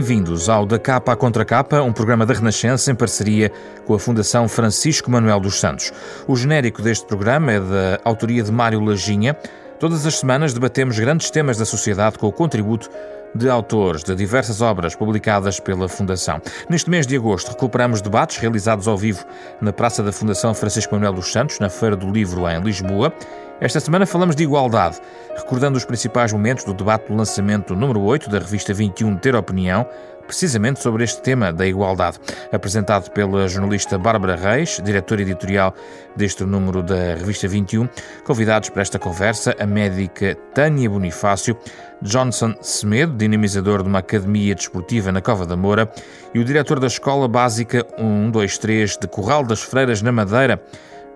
Bem-vindos 0.00 0.48
ao 0.48 0.64
Da 0.64 0.78
Capa 0.78 1.12
à 1.12 1.16
Contra 1.16 1.44
Capa, 1.44 1.82
um 1.82 1.92
programa 1.92 2.24
da 2.24 2.32
Renascença 2.32 2.90
em 2.90 2.94
parceria 2.94 3.52
com 3.84 3.92
a 3.92 3.98
Fundação 3.98 4.48
Francisco 4.48 5.10
Manuel 5.10 5.38
dos 5.38 5.60
Santos. 5.60 5.92
O 6.26 6.34
genérico 6.34 6.80
deste 6.80 7.06
programa 7.06 7.52
é 7.52 7.60
da 7.60 8.00
autoria 8.02 8.42
de 8.42 8.50
Mário 8.50 8.80
Lajinha. 8.80 9.36
Todas 9.80 10.04
as 10.04 10.18
semanas 10.18 10.52
debatemos 10.52 10.98
grandes 10.98 11.30
temas 11.30 11.56
da 11.56 11.64
sociedade 11.64 12.18
com 12.18 12.26
o 12.26 12.32
contributo 12.32 12.90
de 13.34 13.48
autores 13.48 14.04
de 14.04 14.14
diversas 14.14 14.60
obras 14.60 14.94
publicadas 14.94 15.58
pela 15.58 15.88
Fundação. 15.88 16.38
Neste 16.68 16.90
mês 16.90 17.06
de 17.06 17.16
agosto, 17.16 17.48
recuperamos 17.48 18.02
debates 18.02 18.36
realizados 18.36 18.86
ao 18.86 18.98
vivo 18.98 19.24
na 19.58 19.72
Praça 19.72 20.02
da 20.02 20.12
Fundação 20.12 20.52
Francisco 20.52 20.94
Manuel 20.94 21.14
dos 21.14 21.32
Santos, 21.32 21.58
na 21.60 21.70
Feira 21.70 21.96
do 21.96 22.10
Livro 22.12 22.46
em 22.46 22.60
Lisboa. 22.60 23.10
Esta 23.58 23.80
semana 23.80 24.04
falamos 24.04 24.36
de 24.36 24.42
igualdade, 24.42 25.00
recordando 25.34 25.78
os 25.78 25.84
principais 25.86 26.30
momentos 26.30 26.64
do 26.64 26.74
debate 26.74 27.08
do 27.08 27.16
lançamento 27.16 27.74
número 27.74 28.02
8 28.02 28.28
da 28.28 28.38
revista 28.38 28.74
21 28.74 29.16
Ter 29.16 29.34
Opinião, 29.34 29.86
precisamente 30.30 30.80
sobre 30.80 31.02
este 31.02 31.20
tema 31.22 31.52
da 31.52 31.66
igualdade. 31.66 32.20
Apresentado 32.52 33.10
pela 33.10 33.48
jornalista 33.48 33.98
Bárbara 33.98 34.36
Reis, 34.36 34.80
diretora 34.84 35.22
editorial 35.22 35.74
deste 36.14 36.44
número 36.44 36.84
da 36.84 37.16
revista 37.16 37.48
21, 37.48 37.88
convidados 38.24 38.68
para 38.68 38.82
esta 38.82 38.96
conversa 38.96 39.56
a 39.58 39.66
médica 39.66 40.36
Tânia 40.54 40.88
Bonifácio, 40.88 41.58
Johnson 42.00 42.54
Semedo, 42.60 43.16
dinamizador 43.16 43.82
de 43.82 43.88
uma 43.88 43.98
academia 43.98 44.54
desportiva 44.54 45.10
na 45.10 45.20
Cova 45.20 45.44
da 45.44 45.56
Moura, 45.56 45.90
e 46.32 46.38
o 46.38 46.44
diretor 46.44 46.78
da 46.78 46.86
Escola 46.86 47.26
Básica 47.26 47.84
123 47.98 48.98
de 48.98 49.08
Corral 49.08 49.44
das 49.44 49.60
Freiras 49.62 50.00
na 50.00 50.12
Madeira, 50.12 50.62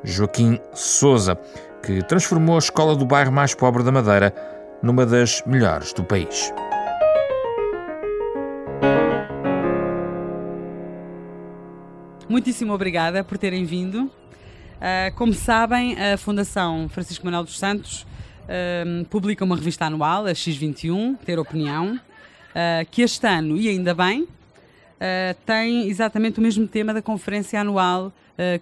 Joaquim 0.02 0.58
Souza 0.72 1.38
que 1.84 2.02
transformou 2.02 2.56
a 2.56 2.58
escola 2.58 2.96
do 2.96 3.04
bairro 3.04 3.30
mais 3.30 3.54
pobre 3.54 3.84
da 3.84 3.92
Madeira 3.92 4.34
numa 4.82 5.06
das 5.06 5.40
melhores 5.46 5.92
do 5.92 6.02
país. 6.02 6.52
Muitíssimo 12.34 12.72
obrigada 12.72 13.22
por 13.22 13.38
terem 13.38 13.64
vindo. 13.64 14.06
Uh, 14.06 15.14
como 15.14 15.32
sabem, 15.32 15.96
a 15.96 16.16
Fundação 16.16 16.88
Francisco 16.88 17.24
Manuel 17.24 17.44
dos 17.44 17.56
Santos 17.56 18.02
uh, 18.02 19.04
publica 19.04 19.44
uma 19.44 19.54
revista 19.54 19.84
anual, 19.84 20.26
a 20.26 20.32
X21, 20.32 21.16
Ter 21.18 21.38
Opinião, 21.38 21.94
uh, 21.94 22.90
que 22.90 23.02
este 23.02 23.24
ano, 23.28 23.56
e 23.56 23.68
ainda 23.68 23.94
bem, 23.94 24.26
tem 25.46 25.88
exatamente 25.88 26.40
o 26.40 26.42
mesmo 26.42 26.66
tema 26.66 26.92
da 26.92 27.00
conferência 27.00 27.60
anual 27.60 28.12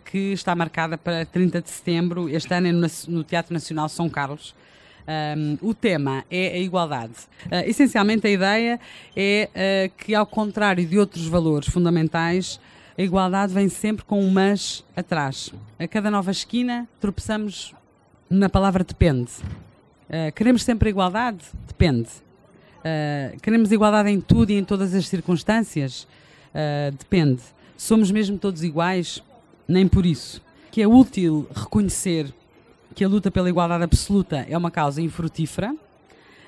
que 0.05 0.33
está 0.33 0.55
marcada 0.55 0.99
para 0.99 1.25
30 1.25 1.63
de 1.63 1.71
setembro, 1.71 2.29
este 2.29 2.53
ano 2.53 2.67
é 2.67 2.73
no, 2.73 2.87
no 3.09 3.25
Teatro 3.25 3.55
Nacional 3.55 3.89
São 3.89 4.07
Carlos. 4.07 4.55
Um, 5.09 5.69
o 5.69 5.75
tema 5.75 6.25
é 6.31 6.49
a 6.49 6.59
igualdade. 6.59 7.15
Uh, 7.47 7.67
essencialmente, 7.67 8.27
a 8.27 8.31
ideia 8.31 8.81
é 9.17 9.49
uh, 9.51 10.05
que, 10.05 10.15
ao 10.15 10.27
contrário 10.27 10.85
de 10.85 10.99
outros 10.99 11.27
valores 11.27 11.69
fundamentais, 11.69 12.61
a 12.97 13.03
igualdade 13.03 13.53
vem 13.53 13.69
sempre 13.69 14.05
com 14.05 14.23
um 14.23 14.31
mas 14.31 14.85
atrás. 14.97 15.53
A 15.79 15.89
cada 15.89 16.11
nova 16.11 16.31
esquina 16.31 16.89
tropeçamos 17.01 17.75
na 18.29 18.49
palavra 18.49 18.85
depende. 18.85 19.31
Uh, 20.09 20.33
queremos 20.35 20.63
sempre 20.63 20.89
a 20.89 20.91
igualdade? 20.91 21.45
Depende. 21.67 22.09
queremos 23.41 23.71
igualdade 23.71 24.11
em 24.11 24.21
tudo 24.21 24.51
e 24.51 24.55
em 24.55 24.65
todas 24.65 24.95
as 24.95 25.07
circunstâncias? 25.09 26.07
depende. 26.99 27.41
Somos 27.79 28.11
mesmo 28.11 28.37
todos 28.37 28.63
iguais? 28.63 29.23
nem 29.73 29.89
por 29.89 30.05
isso. 30.05 30.43
Que 30.71 30.83
é 30.83 30.87
útil 30.87 31.47
reconhecer 31.55 32.33
que 32.95 33.05
a 33.05 33.09
luta 33.09 33.31
pela 33.31 33.49
igualdade 33.49 33.85
absoluta 33.85 34.47
é 34.49 34.57
uma 34.57 34.71
causa 34.71 35.01
infrutífera, 35.01 35.75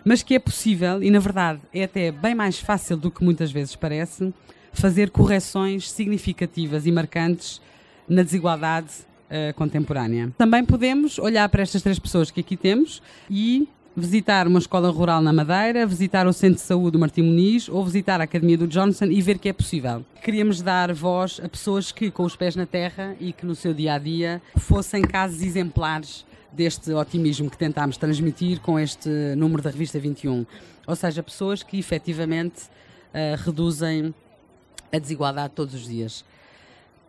mas 0.05 0.22
que 0.22 0.34
é 0.34 0.38
possível, 0.38 1.03
e 1.03 1.11
na 1.11 1.19
verdade 1.19 1.61
é 1.72 1.84
até 1.84 2.12
bem 2.12 2.34
mais 2.34 2.59
fácil 2.59 2.97
do 2.97 3.11
que 3.11 3.25
muitas 3.25 3.50
vezes 3.50 3.75
parece, 3.75 4.32
fazer 4.75 5.11
correções 5.11 5.91
significativas 5.91 6.87
e 6.87 6.93
marcantes 6.93 7.61
na 8.09 8.23
desigualdade 8.23 8.91
uh, 9.31 9.55
contemporânea. 9.55 10.33
Também 10.37 10.65
podemos 10.65 11.19
olhar 11.19 11.49
para 11.49 11.62
estas 11.62 11.83
três 11.83 11.99
pessoas 11.99 12.31
que 12.31 12.41
aqui 12.41 12.57
temos 12.57 13.03
e 13.31 13.67
visitar 13.97 14.47
uma 14.49 14.59
escola 14.59 14.91
rural 14.91 15.23
na 15.23 15.33
Madeira, 15.33 15.87
visitar 15.87 16.27
o 16.27 16.33
Centro 16.33 16.57
de 16.57 16.62
Saúde 16.62 16.93
do 16.93 16.99
Martim 16.99 17.23
Muniz 17.23 17.69
ou 17.69 17.85
visitar 17.85 18.21
a 18.21 18.25
Academia 18.25 18.59
do 18.59 18.67
Johnson 18.67 19.07
e 19.07 19.23
ver 19.23 19.39
que 19.39 19.49
é 19.49 19.53
possível. 19.53 20.05
Queríamos 20.23 20.61
dar 20.61 20.93
voz 20.93 21.41
a 21.43 21.49
pessoas 21.49 21.93
que, 21.93 22.11
com 22.11 22.25
os 22.25 22.35
pés 22.35 22.56
na 22.56 22.67
terra 22.67 23.15
e 23.21 23.33
que 23.33 23.47
no 23.47 23.55
seu 23.55 23.73
dia 23.73 23.95
a 23.95 23.99
dia 23.99 24.43
fossem 24.56 25.03
casos 25.03 25.43
exemplares 25.43 26.27
deste 26.53 26.93
otimismo 26.93 27.51
que 27.51 27.59
tentámos 27.59 27.97
transmitir 27.97 28.61
com 28.61 28.79
este 28.79 29.09
número 29.37 29.62
da 29.62 29.71
revista 29.71 29.99
21. 29.99 30.45
Ou 30.87 30.97
seja, 30.97 31.23
pessoas 31.23 31.62
que 31.62 31.79
efetivamente 31.79 32.62
uh, 32.62 33.37
reduzem 33.45 34.15
a 34.94 34.99
desigualdade 34.99 35.55
todos 35.55 35.75
os 35.75 35.87
dias. 35.87 36.25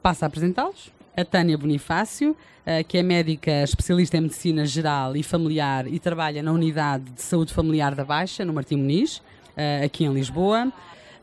Passo 0.01 0.25
a 0.25 0.27
apresentá-los 0.27 0.95
a 1.15 1.23
Tânia 1.23 1.57
Bonifácio, 1.57 2.35
eh, 2.65 2.83
que 2.83 2.97
é 2.97 3.03
médica 3.03 3.63
especialista 3.63 4.17
em 4.17 4.21
medicina 4.21 4.65
geral 4.65 5.15
e 5.15 5.23
familiar 5.23 5.87
e 5.87 5.97
trabalha 5.97 6.43
na 6.43 6.51
unidade 6.51 7.05
de 7.11 7.21
saúde 7.21 7.53
familiar 7.53 7.95
da 7.95 8.03
Baixa, 8.03 8.43
no 8.43 8.53
Martim 8.53 8.75
Muniz, 8.75 9.21
eh, 9.55 9.83
aqui 9.85 10.03
em 10.03 10.13
Lisboa. 10.13 10.71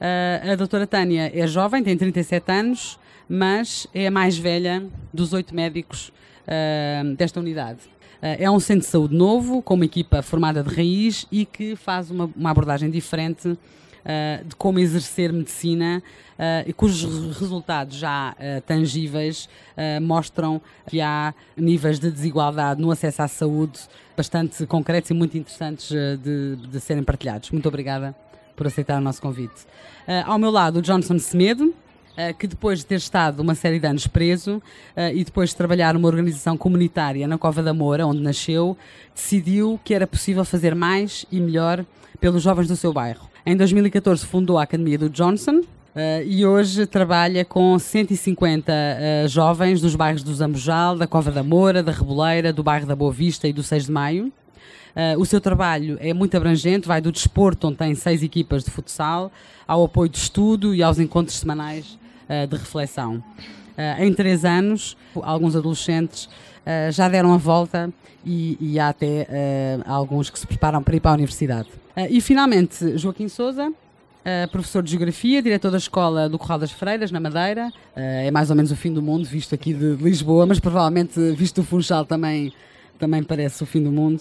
Eh, 0.00 0.50
a 0.52 0.56
doutora 0.56 0.86
Tânia 0.86 1.30
é 1.34 1.46
jovem, 1.46 1.82
tem 1.82 1.96
37 1.96 2.50
anos, 2.50 2.98
mas 3.28 3.86
é 3.94 4.06
a 4.06 4.10
mais 4.10 4.38
velha 4.38 4.84
dos 5.12 5.32
oito 5.32 5.54
médicos 5.54 6.12
desta 7.16 7.38
unidade. 7.38 7.78
É 8.20 8.50
um 8.50 8.58
centro 8.58 8.84
de 8.84 8.90
saúde 8.90 9.14
novo, 9.14 9.62
com 9.62 9.74
uma 9.74 9.84
equipa 9.84 10.22
formada 10.22 10.60
de 10.60 10.74
raiz 10.74 11.24
e 11.30 11.46
que 11.46 11.76
faz 11.76 12.10
uma, 12.10 12.28
uma 12.36 12.50
abordagem 12.50 12.90
diferente 12.90 13.56
uh, 14.04 14.44
de 14.44 14.54
como 14.56 14.78
exercer 14.78 15.32
medicina 15.32 16.02
uh, 16.38 16.68
e 16.68 16.72
cujos 16.72 17.36
resultados 17.38 17.96
já 17.96 18.32
uh, 18.32 18.60
tangíveis 18.62 19.48
mostram 20.02 20.60
que 20.86 21.00
há 21.00 21.32
níveis 21.56 21.98
de 21.98 22.10
desigualdade 22.10 22.80
no 22.80 22.90
acesso 22.90 23.22
à 23.22 23.28
saúde 23.28 23.80
bastante 24.14 24.66
concretos 24.66 25.10
e 25.10 25.14
muito 25.14 25.36
interessantes 25.36 25.88
de, 25.88 26.56
de 26.56 26.80
serem 26.80 27.02
partilhados. 27.02 27.50
Muito 27.50 27.66
obrigada 27.68 28.14
por 28.54 28.66
aceitar 28.66 28.98
o 28.98 29.00
nosso 29.00 29.22
convite. 29.22 29.66
ao 30.26 30.38
meu 30.38 30.50
lado, 30.50 30.80
o 30.80 30.82
Johnson 30.82 31.18
Semedo, 31.18 31.74
que 32.38 32.46
depois 32.46 32.80
de 32.80 32.86
ter 32.86 32.96
estado 32.96 33.40
uma 33.40 33.54
série 33.54 33.78
de 33.78 33.86
anos 33.86 34.06
preso 34.06 34.62
e 35.14 35.24
depois 35.24 35.50
de 35.50 35.56
trabalhar 35.56 35.94
numa 35.94 36.08
organização 36.08 36.56
comunitária 36.58 37.26
na 37.26 37.38
Cova 37.38 37.62
da 37.62 37.72
Moura, 37.72 38.06
onde 38.06 38.20
nasceu, 38.20 38.76
decidiu 39.14 39.80
que 39.82 39.94
era 39.94 40.06
possível 40.06 40.44
fazer 40.44 40.74
mais 40.74 41.24
e 41.32 41.40
melhor 41.40 41.84
pelos 42.20 42.42
jovens 42.42 42.68
do 42.68 42.76
seu 42.76 42.92
bairro. 42.92 43.28
Em 43.44 43.56
2014 43.56 44.24
fundou 44.26 44.58
a 44.58 44.62
Academia 44.62 44.98
do 44.98 45.08
Johnson, 45.08 45.62
Uh, 45.94 46.24
e 46.24 46.46
hoje 46.46 46.86
trabalha 46.86 47.44
com 47.44 47.78
150 47.78 48.72
uh, 48.72 49.28
jovens 49.28 49.78
dos 49.78 49.94
bairros 49.94 50.22
do 50.22 50.34
Zambojal, 50.34 50.96
da 50.96 51.06
Cova 51.06 51.30
da 51.30 51.42
Moura, 51.42 51.82
da 51.82 51.92
Reboleira, 51.92 52.50
do 52.50 52.62
bairro 52.62 52.86
da 52.86 52.96
Boa 52.96 53.12
Vista 53.12 53.46
e 53.46 53.52
do 53.52 53.62
6 53.62 53.84
de 53.86 53.92
Maio. 53.92 54.32
Uh, 54.96 55.20
o 55.20 55.26
seu 55.26 55.38
trabalho 55.38 55.98
é 56.00 56.14
muito 56.14 56.34
abrangente, 56.34 56.88
vai 56.88 57.02
do 57.02 57.12
desporto, 57.12 57.68
onde 57.68 57.76
tem 57.76 57.94
seis 57.94 58.22
equipas 58.22 58.64
de 58.64 58.70
futsal, 58.70 59.30
ao 59.68 59.84
apoio 59.84 60.08
de 60.08 60.16
estudo 60.16 60.74
e 60.74 60.82
aos 60.82 60.98
encontros 60.98 61.36
semanais 61.36 61.98
de 62.48 62.56
reflexão. 62.56 63.22
em 63.98 64.12
três 64.14 64.44
anos, 64.44 64.96
alguns 65.22 65.56
adolescentes 65.56 66.28
já 66.90 67.08
deram 67.08 67.32
a 67.34 67.36
volta 67.36 67.92
e, 68.24 68.56
e 68.60 68.78
há 68.78 68.88
até 68.88 69.26
alguns 69.84 70.30
que 70.30 70.38
se 70.38 70.46
preparam 70.46 70.82
para 70.82 70.96
ir 70.96 71.00
para 71.00 71.10
a 71.10 71.14
universidade. 71.14 71.68
E 72.10 72.20
finalmente, 72.20 72.96
Joaquim 72.96 73.28
Souza, 73.28 73.72
uh, 74.22 74.50
professor 74.50 74.82
de 74.82 74.90
Geografia, 74.90 75.42
diretor 75.42 75.70
da 75.70 75.78
Escola 75.78 76.28
do 76.28 76.38
Corral 76.38 76.58
das 76.58 76.70
Freiras, 76.70 77.10
na 77.10 77.20
Madeira. 77.20 77.68
Uh, 77.68 78.26
é 78.26 78.30
mais 78.30 78.50
ou 78.50 78.56
menos 78.56 78.70
o 78.70 78.76
fim 78.76 78.92
do 78.92 79.02
mundo, 79.02 79.24
visto 79.24 79.54
aqui 79.54 79.72
de 79.72 79.94
Lisboa, 79.94 80.46
mas 80.46 80.58
provavelmente, 80.58 81.18
visto 81.32 81.60
do 81.60 81.66
Funchal, 81.66 82.04
também, 82.04 82.52
também 82.98 83.22
parece 83.22 83.62
o 83.62 83.66
fim 83.66 83.82
do 83.82 83.92
mundo. 83.92 84.20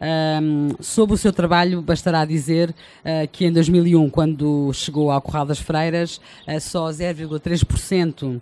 Um, 0.00 0.70
sobre 0.80 1.14
o 1.14 1.18
seu 1.18 1.30
trabalho, 1.30 1.82
bastará 1.82 2.24
dizer 2.24 2.70
uh, 2.70 3.28
que 3.30 3.44
em 3.44 3.52
2001, 3.52 4.08
quando 4.08 4.72
chegou 4.72 5.10
ao 5.10 5.20
Corral 5.20 5.44
das 5.44 5.58
Freiras, 5.58 6.18
uh, 6.48 6.58
só 6.58 6.88
0,3% 6.88 8.36
uh, 8.36 8.40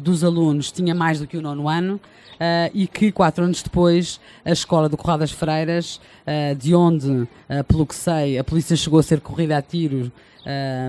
dos 0.00 0.24
alunos 0.24 0.72
tinha 0.72 0.94
mais 0.94 1.20
do 1.20 1.26
que 1.26 1.36
o 1.36 1.42
nono 1.42 1.68
ano 1.68 2.00
e 2.74 2.88
que 2.88 3.12
quatro 3.12 3.44
anos 3.44 3.62
depois 3.62 4.18
a 4.44 4.50
Escola 4.50 4.88
do 4.88 4.96
Corral 4.96 5.16
das 5.16 5.30
Freiras, 5.30 6.00
de 6.58 6.74
onde, 6.74 7.28
pelo 7.68 7.86
que 7.86 7.94
sei, 7.94 8.36
a 8.36 8.42
polícia 8.42 8.74
chegou 8.74 8.98
a 8.98 9.02
ser 9.04 9.20
corrida 9.20 9.56
a 9.56 9.62
tiro 9.62 10.10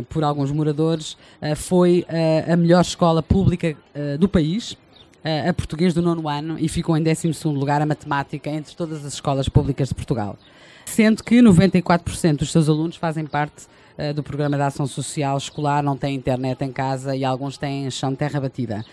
por 0.10 0.24
alguns 0.24 0.52
moradores, 0.52 1.16
foi 1.56 2.08
a 2.52 2.56
melhor 2.56 2.82
escola 2.82 3.22
pública 3.22 3.78
do 4.20 4.28
país 4.28 4.76
a 5.24 5.54
português 5.54 5.94
do 5.94 6.02
nono 6.02 6.28
ano 6.28 6.58
e 6.60 6.68
ficou 6.68 6.98
em 6.98 7.04
12 7.04 7.31
lugar 7.46 7.81
a 7.81 7.86
matemática 7.86 8.50
entre 8.50 8.75
todas 8.75 9.06
as 9.06 9.14
escolas 9.14 9.48
públicas 9.48 9.88
de 9.88 9.96
Portugal. 9.96 10.38
Sendo 10.86 11.24
que 11.24 11.36
94% 11.42 12.38
dos 12.38 12.52
seus 12.52 12.68
alunos 12.68 12.98
fazem 12.98 13.25
parte 13.25 13.66
uh, 13.98 14.14
do 14.14 14.22
programa 14.22 14.58
de 14.58 14.64
ação 14.64 14.86
social 14.86 15.38
escolar, 15.38 15.81
não 15.81 15.98
têm 15.98 16.16
internet 16.16 16.62
em 16.64 16.72
casa 16.72 17.16
e 17.16 17.24
alguns 17.24 17.58
têm 17.58 17.90
chão 17.90 18.12
de 18.12 18.18
terra 18.18 18.40
batida. 18.40 18.86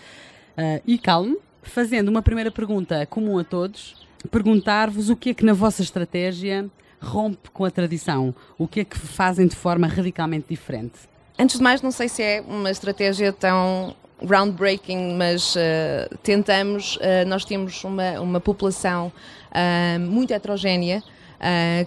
Uh, 0.57 0.81
e 0.85 0.97
calme, 0.97 1.37
fazendo 1.61 2.07
uma 2.09 2.21
primeira 2.21 2.49
pergunta 2.49 3.05
comum 3.05 3.37
a 3.37 3.43
todos, 3.43 3.95
perguntar-vos 4.29 5.09
o 5.09 5.15
que 5.15 5.31
é 5.31 5.33
que 5.33 5.45
na 5.45 5.53
vossa 5.53 5.81
estratégia 5.81 6.69
rompe 7.01 7.49
com 7.51 7.65
a 7.65 7.71
tradição, 7.71 8.33
o 8.57 8.67
que 8.67 8.81
é 8.81 8.85
que 8.85 8.97
fazem 8.97 9.47
de 9.47 9.55
forma 9.55 9.87
radicalmente 9.87 10.47
diferente. 10.49 11.11
Antes 11.37 11.57
de 11.57 11.63
mais, 11.63 11.81
não 11.81 11.91
sei 11.91 12.07
se 12.07 12.21
é 12.21 12.41
uma 12.47 12.69
estratégia 12.69 13.33
tão 13.33 13.95
groundbreaking, 14.23 15.15
mas 15.15 15.55
uh, 15.55 16.17
tentamos. 16.23 16.95
Uh, 16.97 17.27
nós 17.27 17.45
temos 17.45 17.83
uma, 17.83 18.19
uma 18.19 18.39
população 18.39 19.11
uh, 19.51 19.99
muito 19.99 20.31
heterogénea. 20.31 21.03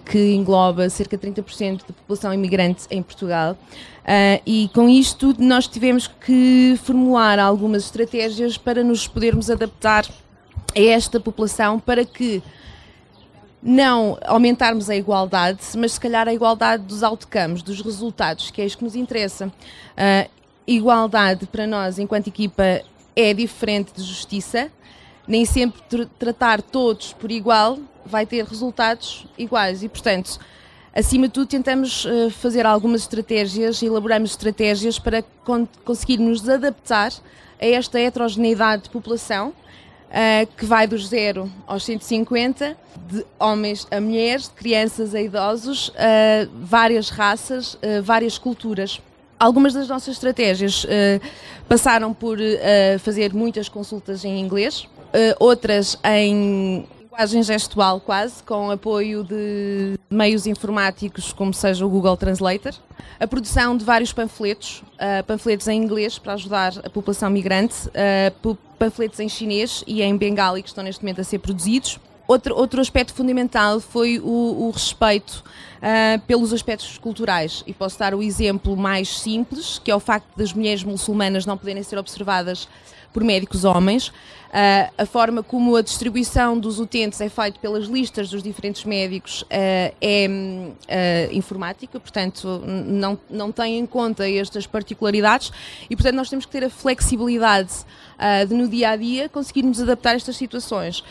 que 0.05 0.33
engloba 0.33 0.89
cerca 0.89 1.15
de 1.17 1.31
30% 1.31 1.79
da 1.87 1.93
população 1.93 2.33
imigrante 2.33 2.87
em 2.91 3.01
Portugal. 3.01 3.55
e 4.45 4.69
com 4.73 4.89
isto, 4.89 5.33
nós 5.39 5.65
tivemos 5.65 6.07
que 6.07 6.77
formular 6.83 7.39
algumas 7.39 7.85
estratégias 7.85 8.57
para 8.57 8.83
nos 8.83 9.07
podermos 9.07 9.49
adaptar 9.49 10.05
a 10.75 10.81
esta 10.81 11.21
população 11.21 11.79
para 11.79 12.03
que 12.03 12.43
não 13.63 14.17
aumentarmos 14.25 14.89
a 14.89 14.95
igualdade, 14.95 15.59
mas 15.77 15.93
se 15.93 15.99
calhar 15.99 16.27
a 16.27 16.33
igualdade 16.33 16.83
dos 16.83 17.01
outcomes, 17.01 17.63
dos 17.63 17.81
resultados, 17.81 18.51
que 18.51 18.61
é 18.61 18.65
isso 18.65 18.77
que 18.77 18.83
nos 18.83 18.95
interessa. 18.95 19.51
Igualdade 20.67 21.45
para 21.45 21.67
nós, 21.67 21.99
enquanto 21.99 22.27
equipa, 22.27 22.81
é 23.15 23.33
diferente 23.33 23.93
de 23.93 24.03
justiça. 24.03 24.71
Nem 25.27 25.45
sempre 25.45 25.81
tr 25.89 26.05
tratar 26.19 26.61
todos 26.61 27.13
por 27.13 27.31
igual 27.31 27.79
vai 28.05 28.25
ter 28.25 28.45
resultados 28.45 29.25
iguais 29.37 29.81
e, 29.81 29.89
portanto, 29.89 30.39
acima 30.93 31.27
de 31.27 31.33
tudo, 31.33 31.47
tentamos 31.47 32.05
uh, 32.05 32.29
fazer 32.29 32.65
algumas 32.65 33.01
estratégias, 33.01 33.81
elaboramos 33.81 34.31
estratégias 34.31 34.99
para 34.99 35.23
con 35.43 35.67
conseguirmos 35.83 36.47
adaptar 36.47 37.11
a 37.59 37.65
esta 37.65 37.99
heterogeneidade 37.99 38.83
de 38.83 38.89
população 38.89 39.49
uh, 39.49 40.55
que 40.55 40.65
vai 40.65 40.85
dos 40.85 41.07
0 41.07 41.51
aos 41.65 41.83
150, 41.83 42.77
de 43.07 43.25
homens 43.39 43.87
a 43.89 43.99
mulheres, 43.99 44.43
de 44.43 44.51
crianças 44.51 45.15
a 45.15 45.21
idosos, 45.21 45.89
uh, 45.89 45.93
várias 46.53 47.09
raças, 47.09 47.77
várias 48.03 48.37
culturas. 48.37 49.01
Algumas 49.39 49.73
das 49.73 49.87
nossas 49.87 50.15
estratégias 50.15 50.85
passaram 51.67 52.13
por 52.13 52.37
fazer 53.01 53.33
muitas 53.33 53.67
consultas 53.67 54.23
em 54.23 54.39
inglês, 54.39 54.87
outras 55.39 55.97
em 56.03 56.85
linguagem 57.15 57.43
gestual 57.43 58.01
quase, 58.01 58.43
com 58.43 58.69
apoio 58.69 59.23
de 59.23 59.97
meios 60.09 60.45
informáticos 60.45 61.31
como 61.31 61.53
seja 61.53 61.85
o 61.85 61.89
Google 61.89 62.17
Translator. 62.17 62.73
A 63.17 63.25
produção 63.25 63.77
de 63.77 63.85
vários 63.85 64.11
panfletos, 64.11 64.83
uh, 64.95 65.23
panfletos 65.25 65.67
em 65.69 65.81
inglês 65.81 66.19
para 66.19 66.33
ajudar 66.33 66.73
a 66.83 66.89
população 66.89 67.29
migrante, 67.29 67.87
uh, 67.87 68.57
panfletos 68.77 69.21
em 69.21 69.29
chinês 69.29 69.81
e 69.87 70.01
em 70.01 70.17
bengali 70.17 70.61
que 70.61 70.67
estão 70.67 70.83
neste 70.83 71.01
momento 71.01 71.21
a 71.21 71.23
ser 71.23 71.39
produzidos. 71.39 71.97
Outro, 72.27 72.55
outro 72.55 72.81
aspecto 72.81 73.13
fundamental 73.13 73.79
foi 73.79 74.19
o, 74.19 74.67
o 74.67 74.71
respeito 74.71 75.43
uh, 75.77 76.19
pelos 76.25 76.51
aspectos 76.51 76.97
culturais. 76.97 77.63
E 77.67 77.73
posso 77.73 77.99
dar 77.99 78.15
o 78.15 78.23
exemplo 78.23 78.75
mais 78.75 79.19
simples, 79.19 79.79
que 79.83 79.91
é 79.91 79.95
o 79.95 79.99
facto 79.99 80.27
das 80.35 80.51
mulheres 80.51 80.83
muçulmanas 80.83 81.45
não 81.45 81.57
poderem 81.57 81.83
ser 81.83 81.97
observadas 81.97 82.67
por 83.13 83.23
médicos 83.23 83.63
homens. 83.63 84.07
Uh, 84.07 84.91
a 84.97 85.05
forma 85.05 85.43
como 85.43 85.75
a 85.75 85.81
distribuição 85.81 86.57
dos 86.57 86.79
utentes 86.79 87.21
é 87.21 87.29
feita 87.29 87.59
pelas 87.59 87.85
listas 87.85 88.29
dos 88.29 88.41
diferentes 88.41 88.85
médicos 88.85 89.43
uh, 89.43 89.45
é 90.01 91.29
informática, 91.31 91.99
portanto, 91.99 92.61
não, 92.65 93.19
não 93.29 93.51
tem 93.51 93.77
em 93.77 93.85
conta 93.85 94.29
estas 94.29 94.65
particularidades 94.65 95.51
e, 95.89 95.95
portanto, 95.95 96.15
nós 96.15 96.29
temos 96.29 96.45
que 96.45 96.51
ter 96.51 96.63
a 96.63 96.69
flexibilidade 96.69 97.85
de, 98.47 98.53
no 98.53 98.67
dia 98.67 98.89
a 98.89 98.95
dia, 98.95 99.29
conseguirmos 99.29 99.81
adaptar 99.81 100.15
estas 100.15 100.35
situações. 100.35 101.03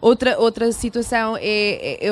Outra, 0.00 0.38
outra 0.38 0.72
situação 0.72 1.36
é, 1.36 1.42
é, 1.42 2.06
é 2.06 2.10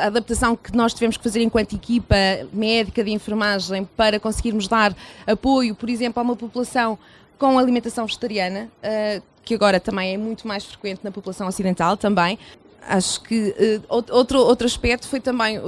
a 0.00 0.06
adaptação 0.06 0.56
que 0.56 0.76
nós 0.76 0.94
tivemos 0.94 1.16
que 1.16 1.22
fazer 1.22 1.42
enquanto 1.42 1.74
equipa 1.74 2.16
médica 2.52 3.02
de 3.02 3.10
enfermagem 3.10 3.88
para 3.96 4.20
conseguirmos 4.20 4.68
dar 4.68 4.94
apoio, 5.26 5.74
por 5.74 5.88
exemplo, 5.88 6.20
a 6.20 6.22
uma 6.22 6.36
população 6.36 6.98
com 7.38 7.58
alimentação 7.58 8.04
vegetariana, 8.06 8.68
uh, 8.84 9.22
que 9.42 9.54
agora 9.54 9.80
também 9.80 10.14
é 10.14 10.18
muito 10.18 10.46
mais 10.46 10.64
frequente 10.64 11.00
na 11.02 11.10
população 11.10 11.48
ocidental 11.48 11.96
também. 11.96 12.38
Acho 12.88 13.20
que 13.20 13.54
uh, 13.88 14.04
outro, 14.08 14.38
outro 14.40 14.66
aspecto 14.66 15.06
foi 15.06 15.20
também, 15.20 15.58
uh, 15.58 15.62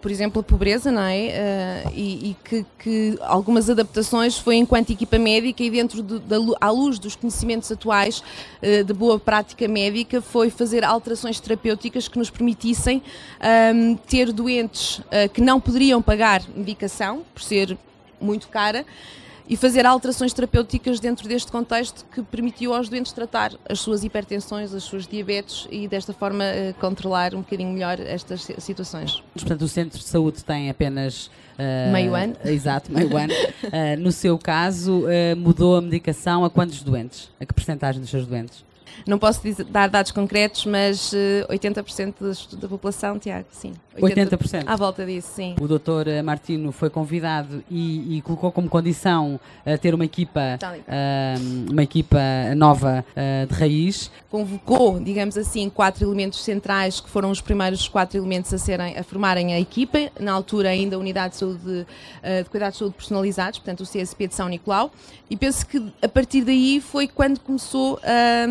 por 0.00 0.10
exemplo, 0.10 0.40
a 0.40 0.42
pobreza, 0.42 0.90
não 0.90 1.02
é? 1.02 1.84
e, 1.92 2.30
e 2.30 2.36
que, 2.44 2.66
que, 2.78 3.18
algumas 3.20 3.68
adaptações 3.68 4.38
foi 4.38 4.56
enquanto 4.56 4.90
equipa 4.90 5.18
médica 5.18 5.62
e 5.62 5.70
dentro 5.70 6.02
de, 6.02 6.18
da, 6.20 6.36
à 6.60 6.70
luz 6.70 6.98
dos 6.98 7.16
conhecimentos 7.16 7.70
atuais 7.70 8.22
de 8.86 8.92
boa 8.92 9.18
prática 9.18 9.66
médica 9.66 10.22
foi 10.22 10.48
fazer 10.48 10.84
alterações 10.84 11.40
terapêuticas 11.40 12.08
que 12.08 12.18
nos 12.18 12.30
permitissem 12.30 13.02
um, 13.74 13.96
ter 13.96 14.32
doentes 14.32 15.00
que 15.32 15.40
não 15.40 15.60
poderiam 15.60 16.00
pagar 16.00 16.42
medicação, 16.54 17.22
por 17.34 17.42
ser 17.42 17.76
muito 18.20 18.48
cara, 18.48 18.84
e 19.48 19.56
fazer 19.56 19.86
alterações 19.86 20.32
terapêuticas 20.32 21.00
dentro 21.00 21.26
deste 21.26 21.50
contexto 21.50 22.04
que 22.12 22.22
permitiu 22.22 22.74
aos 22.74 22.88
doentes 22.88 23.12
tratar 23.12 23.52
as 23.68 23.80
suas 23.80 24.04
hipertensões, 24.04 24.74
as 24.74 24.82
suas 24.82 25.06
diabetes 25.06 25.66
e 25.70 25.88
desta 25.88 26.12
forma 26.12 26.44
eh, 26.44 26.74
controlar 26.78 27.34
um 27.34 27.38
bocadinho 27.38 27.72
melhor 27.72 27.98
estas 27.98 28.46
situações. 28.58 29.22
Portanto, 29.32 29.62
o 29.62 29.68
centro 29.68 29.98
de 29.98 30.04
saúde 30.04 30.44
tem 30.44 30.68
apenas 30.68 31.30
Uh, 31.58 31.90
meio 31.90 32.14
ano. 32.14 32.36
Exato, 32.46 32.92
meio 32.92 33.16
ano. 33.16 33.34
Uh, 33.34 33.98
no 33.98 34.12
seu 34.12 34.38
caso, 34.38 35.00
uh, 35.00 35.36
mudou 35.36 35.76
a 35.76 35.82
medicação 35.82 36.44
a 36.44 36.50
quantos 36.50 36.84
doentes? 36.84 37.32
A 37.40 37.44
que 37.44 37.52
porcentagem 37.52 38.00
dos 38.00 38.10
seus 38.10 38.28
doentes? 38.28 38.64
Não 39.04 39.18
posso 39.18 39.42
dizer, 39.42 39.64
dar 39.64 39.88
dados 39.88 40.12
concretos, 40.12 40.64
mas 40.66 41.12
uh, 41.12 41.52
80% 41.52 42.14
da, 42.20 42.58
da 42.58 42.68
população, 42.68 43.18
Tiago, 43.18 43.48
sim. 43.50 43.72
80%. 44.00 44.38
80%? 44.38 44.64
À 44.66 44.76
volta 44.76 45.04
disso, 45.04 45.28
sim. 45.34 45.54
O 45.60 45.66
doutor 45.66 46.06
eh, 46.08 46.22
Martino 46.22 46.72
foi 46.72 46.90
convidado 46.90 47.62
e, 47.70 48.18
e 48.18 48.22
colocou 48.22 48.50
como 48.52 48.68
condição 48.68 49.40
uh, 49.66 49.78
ter 49.78 49.94
uma 49.94 50.04
equipa, 50.04 50.58
uh, 50.62 51.72
uma 51.72 51.82
equipa 51.82 52.18
nova 52.56 53.04
uh, 53.10 53.46
de 53.46 53.54
raiz. 53.54 54.10
Convocou, 54.30 55.00
digamos 55.00 55.36
assim, 55.36 55.68
quatro 55.68 56.04
elementos 56.06 56.42
centrais 56.42 57.00
que 57.00 57.08
foram 57.08 57.30
os 57.30 57.40
primeiros 57.40 57.88
quatro 57.88 58.18
elementos 58.18 58.52
a, 58.52 58.58
serem, 58.58 58.96
a 58.96 59.02
formarem 59.02 59.54
a 59.54 59.60
equipa, 59.60 60.10
na 60.20 60.32
altura 60.32 60.70
ainda 60.70 60.96
a 60.96 60.98
Unidade 60.98 61.34
de 61.34 61.38
Saúde 61.38 61.58
de, 61.58 61.86
de 62.42 62.50
Cuidados 62.50 62.74
de 62.74 62.78
Saúde 62.80 62.96
Personalizados, 62.96 63.58
portanto 63.58 63.80
o 63.80 63.84
CSP 63.84 64.28
de 64.28 64.34
São 64.34 64.48
Nicolau, 64.48 64.90
e 65.30 65.36
penso 65.36 65.66
que 65.66 65.92
a 66.02 66.08
partir 66.08 66.42
daí 66.42 66.80
foi 66.80 67.08
quando 67.08 67.40
começou 67.40 67.98
a 68.02 68.46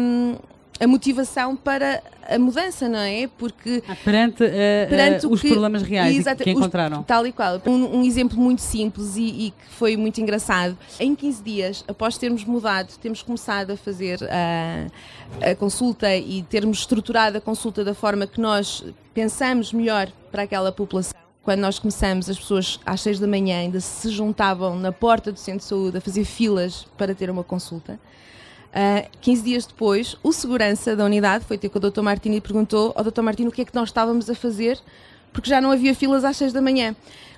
motivação 0.85 1.55
para 1.55 2.03
a 2.29 2.37
mudança, 2.37 2.87
não 2.87 2.99
é? 2.99 3.27
Porque 3.37 3.81
ah, 3.87 3.95
perante, 4.03 4.43
uh, 4.43 4.89
perante 4.89 5.25
uh, 5.25 5.31
os 5.31 5.41
que, 5.41 5.49
problemas 5.49 5.81
reais 5.81 6.15
exato, 6.15 6.43
que 6.43 6.51
encontraram. 6.51 6.99
Os, 6.99 7.05
tal 7.05 7.25
e 7.25 7.31
qual. 7.31 7.61
Um, 7.65 7.99
um 7.99 8.03
exemplo 8.03 8.37
muito 8.37 8.61
simples 8.61 9.15
e, 9.15 9.47
e, 9.47 9.51
que 9.51 9.73
foi 9.73 9.95
muito 9.97 10.19
engraçado. 10.21 10.77
Em 10.99 11.15
15 11.15 11.43
dias, 11.43 11.85
após 11.87 12.17
termos 12.17 12.43
mudado, 12.43 12.93
temos 13.01 13.23
começado 13.23 13.71
a 13.71 13.77
fazer 13.77 14.19
uh, 14.21 14.91
a 15.41 15.55
consulta 15.55 16.15
e 16.15 16.43
termos 16.43 16.79
estruturado 16.79 17.37
a 17.37 17.41
consulta 17.41 17.83
da 17.83 17.93
forma 17.93 18.27
que 18.27 18.39
nós 18.39 18.83
pensamos 19.13 19.73
melhor 19.73 20.09
para 20.31 20.43
aquela 20.43 20.71
população 20.71 21.17
quando 21.47 21.61
nós 21.61 21.79
começamos, 21.79 22.29
as 22.29 22.37
pessoas 22.37 22.77
às 22.85 22.99
6 22.99 23.19
da 23.19 23.25
manhã 23.25 23.59
ainda 23.59 23.79
se 23.79 24.09
juntavam 24.09 24.77
na 24.77 24.91
porta 24.91 25.31
do 25.31 25.39
centro 25.39 25.59
de 25.59 25.63
saúde 25.63 25.97
a 25.97 26.01
fazer 26.01 26.25
filas 26.25 26.85
para 26.97 27.15
ter 27.15 27.29
uma 27.29 27.41
consulta. 27.41 27.97
Uh, 28.77 29.01
ah, 29.03 29.09
15 29.21 29.41
dias 29.41 29.65
depois, 29.65 30.15
o 30.21 30.31
segurança 30.31 30.95
da 30.95 31.03
unidade 31.03 31.45
foi 31.45 31.57
ter 31.57 31.67
com 31.67 31.79
o 31.79 31.81
Dr. 31.81 32.01
Martino 32.01 32.35
e 32.35 32.41
perguntou 32.41 32.93
ao 32.95 33.03
Dr. 33.03 33.21
Martino 33.23 33.49
o 33.49 33.51
que 33.51 33.61
é 33.61 33.65
que 33.65 33.73
nós 33.73 33.89
estávamos 33.89 34.29
a 34.29 34.35
fazer, 34.35 34.77
porque 35.33 35.49
já 35.49 35.59
não 35.59 35.71
havia 35.71 35.95
filas 35.95 36.23
às 36.23 36.37
6 36.37 36.53
da 36.53 36.61
manhã. 36.61 36.95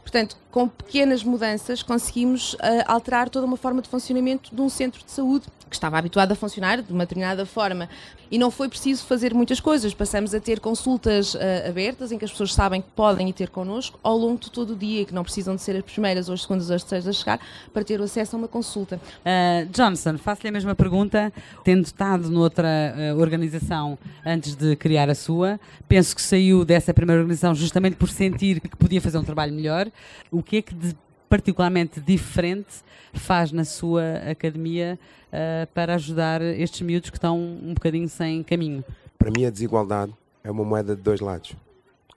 Portanto, 0.09 0.37
com 0.49 0.67
pequenas 0.67 1.23
mudanças, 1.23 1.83
conseguimos 1.83 2.55
uh, 2.55 2.57
alterar 2.87 3.29
toda 3.29 3.45
uma 3.45 3.57
forma 3.57 3.79
de 3.79 3.87
funcionamento 3.87 4.53
de 4.53 4.59
um 4.59 4.67
centro 4.67 5.05
de 5.05 5.11
saúde 5.11 5.45
que 5.69 5.75
estava 5.75 5.99
habituado 5.99 6.31
a 6.31 6.35
funcionar 6.35 6.81
de 6.81 6.91
uma 6.91 7.05
determinada 7.05 7.45
forma. 7.45 7.87
E 8.31 8.37
não 8.37 8.49
foi 8.49 8.67
preciso 8.67 9.05
fazer 9.05 9.33
muitas 9.33 9.59
coisas. 9.59 9.93
Passamos 9.93 10.33
a 10.33 10.39
ter 10.39 10.59
consultas 10.59 11.35
uh, 11.35 11.39
abertas 11.67 12.11
em 12.11 12.17
que 12.17 12.25
as 12.25 12.31
pessoas 12.31 12.53
sabem 12.53 12.81
que 12.81 12.87
podem 12.95 13.29
ir 13.29 13.33
ter 13.33 13.49
connosco 13.49 13.99
ao 14.01 14.17
longo 14.17 14.39
de 14.39 14.51
todo 14.51 14.73
o 14.73 14.75
dia 14.75 15.05
que 15.05 15.13
não 15.13 15.23
precisam 15.23 15.55
de 15.55 15.61
ser 15.61 15.75
as 15.75 15.83
primeiras 15.83 16.27
ou 16.27 16.33
as 16.33 16.41
segundas 16.41 16.69
ou 16.69 16.75
as 16.75 16.83
terceiras 16.83 17.07
a 17.07 17.13
chegar 17.13 17.39
para 17.71 17.83
ter 17.83 18.01
acesso 18.01 18.35
a 18.35 18.39
uma 18.39 18.47
consulta. 18.47 18.99
Uh, 19.19 19.67
Johnson, 19.71 20.17
faço-lhe 20.17 20.49
a 20.49 20.51
mesma 20.51 20.73
pergunta. 20.73 21.31
Tendo 21.63 21.85
estado 21.85 22.29
noutra 22.31 22.67
uh, 22.67 23.19
organização 23.19 23.97
antes 24.25 24.55
de 24.55 24.75
criar 24.75 25.09
a 25.09 25.15
sua, 25.15 25.59
penso 25.87 26.15
que 26.15 26.21
saiu 26.21 26.65
dessa 26.65 26.93
primeira 26.93 27.21
organização 27.21 27.53
justamente 27.53 27.95
por 27.95 28.09
sentir 28.09 28.59
que 28.59 28.75
podia 28.75 29.01
fazer 29.01 29.19
um 29.19 29.23
trabalho 29.23 29.53
melhor. 29.53 29.87
O 30.32 30.44
que 30.44 30.58
é 30.58 30.62
que 30.62 30.74
de 30.74 30.96
particularmente 31.29 32.00
diferente 32.01 32.84
faz 33.13 33.51
na 33.51 33.63
sua 33.63 34.15
academia 34.32 35.00
uh, 35.27 35.68
para 35.74 35.96
ajudar 35.96 36.41
estes 36.41 36.82
miúdos 36.82 37.10
que 37.10 37.18
estão 37.18 37.38
um 37.39 37.74
bocadinho 37.74 38.10
sem 38.10 38.44
caminho? 38.44 38.84
Para 39.18 39.32
mim, 39.32 39.46
a 39.46 39.50
desigualdade 39.50 40.13
é 40.44 40.50
uma 40.50 40.63
moeda 40.63 40.96
de 40.96 41.01
dois 41.01 41.20
lados. 41.20 41.53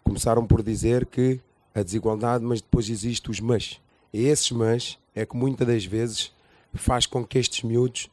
Começaram 0.03 0.47
por 0.47 0.62
dizer 0.62 1.07
que 1.07 1.41
a 1.75 1.83
desigualdade, 1.83 2.45
mas 2.45 2.61
depois 2.61 2.89
existe 2.89 3.31
os 3.31 3.41
mas. 3.41 3.81
E 4.12 4.27
esses 4.27 4.51
mas 4.51 4.99
é 5.15 5.25
que 5.25 5.37
muitas 5.37 5.67
das 5.67 5.85
vezes 5.85 6.33
faz 6.75 7.07
com 7.07 7.25
que 7.25 7.39
estes 7.39 7.62
miúdos 7.62 8.11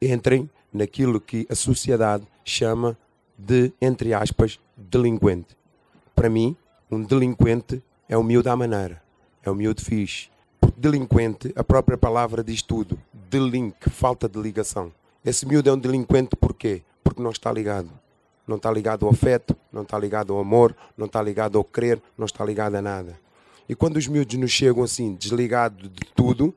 entrem 0.00 0.50
naquilo 0.72 1.20
que 1.20 1.46
a 1.48 1.54
sociedade 1.54 2.26
chama 2.44 2.96
de, 3.36 3.72
entre 3.80 4.14
aspas, 4.14 4.58
delinquente. 4.76 5.56
Para 6.14 6.28
mim, 6.28 6.56
um 6.90 7.02
delinquente 7.02 7.82
é 8.08 8.16
um 8.16 8.22
miúdo 8.22 8.50
à 8.50 8.56
maneira, 8.56 9.01
é 9.42 9.50
um 9.50 9.54
miúdo 9.54 9.82
fixe, 9.82 10.28
delinquente, 10.76 11.52
a 11.56 11.64
própria 11.64 11.96
palavra 11.96 12.42
diz 12.42 12.62
tudo. 12.62 12.98
Delink, 13.30 13.88
falta 13.90 14.28
de 14.28 14.38
ligação. 14.40 14.92
Esse 15.24 15.46
miúdo 15.46 15.70
é 15.70 15.72
um 15.72 15.78
delinquente 15.78 16.36
porquê? 16.36 16.82
Porque 17.02 17.22
não 17.22 17.30
está 17.30 17.52
ligado. 17.52 17.90
Não 18.46 18.56
está 18.56 18.70
ligado 18.70 19.06
ao 19.06 19.12
afeto, 19.12 19.56
não 19.72 19.82
está 19.82 19.98
ligado 19.98 20.32
ao 20.32 20.40
amor, 20.40 20.74
não 20.96 21.06
está 21.06 21.22
ligado 21.22 21.56
ao 21.56 21.64
querer, 21.64 22.02
não 22.18 22.26
está 22.26 22.44
ligado 22.44 22.74
a 22.74 22.82
nada. 22.82 23.16
E 23.68 23.74
quando 23.74 23.96
os 23.96 24.08
miúdos 24.08 24.36
nos 24.36 24.50
chegam 24.50 24.82
assim, 24.82 25.14
desligados 25.14 25.88
de 25.88 26.00
tudo, 26.14 26.52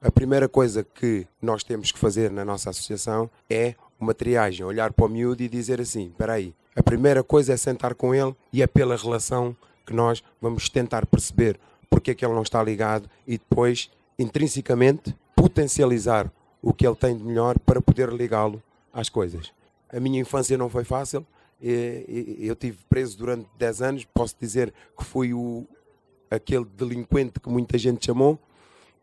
a 0.00 0.10
primeira 0.10 0.48
coisa 0.48 0.84
que 0.84 1.26
nós 1.42 1.64
temos 1.64 1.90
que 1.90 1.98
fazer 1.98 2.30
na 2.30 2.44
nossa 2.44 2.70
associação 2.70 3.28
é 3.50 3.74
uma 3.98 4.14
triagem, 4.14 4.64
olhar 4.64 4.92
para 4.92 5.06
o 5.06 5.08
miúdo 5.08 5.42
e 5.42 5.48
dizer 5.48 5.80
assim: 5.80 6.06
espera 6.06 6.34
aí, 6.34 6.54
a 6.76 6.82
primeira 6.82 7.24
coisa 7.24 7.52
é 7.52 7.56
sentar 7.56 7.96
com 7.96 8.14
ele 8.14 8.34
e 8.52 8.62
é 8.62 8.66
pela 8.68 8.96
relação 8.96 9.56
que 9.84 9.92
nós 9.92 10.22
vamos 10.40 10.68
tentar 10.68 11.04
perceber 11.06 11.58
porque 11.90 12.10
é 12.10 12.14
que 12.14 12.24
ele 12.24 12.34
não 12.34 12.42
está 12.42 12.62
ligado 12.62 13.08
e 13.26 13.38
depois, 13.38 13.90
intrinsecamente, 14.18 15.14
potencializar 15.34 16.30
o 16.60 16.72
que 16.72 16.86
ele 16.86 16.96
tem 16.96 17.16
de 17.16 17.22
melhor 17.22 17.58
para 17.58 17.80
poder 17.80 18.10
ligá-lo 18.10 18.62
às 18.92 19.08
coisas. 19.08 19.52
A 19.90 20.00
minha 20.00 20.20
infância 20.20 20.58
não 20.58 20.68
foi 20.68 20.84
fácil, 20.84 21.26
eu 21.60 22.54
tive 22.54 22.78
preso 22.88 23.18
durante 23.18 23.48
10 23.58 23.82
anos, 23.82 24.04
posso 24.04 24.36
dizer 24.40 24.72
que 24.96 25.04
fui 25.04 25.32
o, 25.32 25.66
aquele 26.30 26.64
delinquente 26.64 27.40
que 27.40 27.48
muita 27.48 27.76
gente 27.78 28.06
chamou 28.06 28.38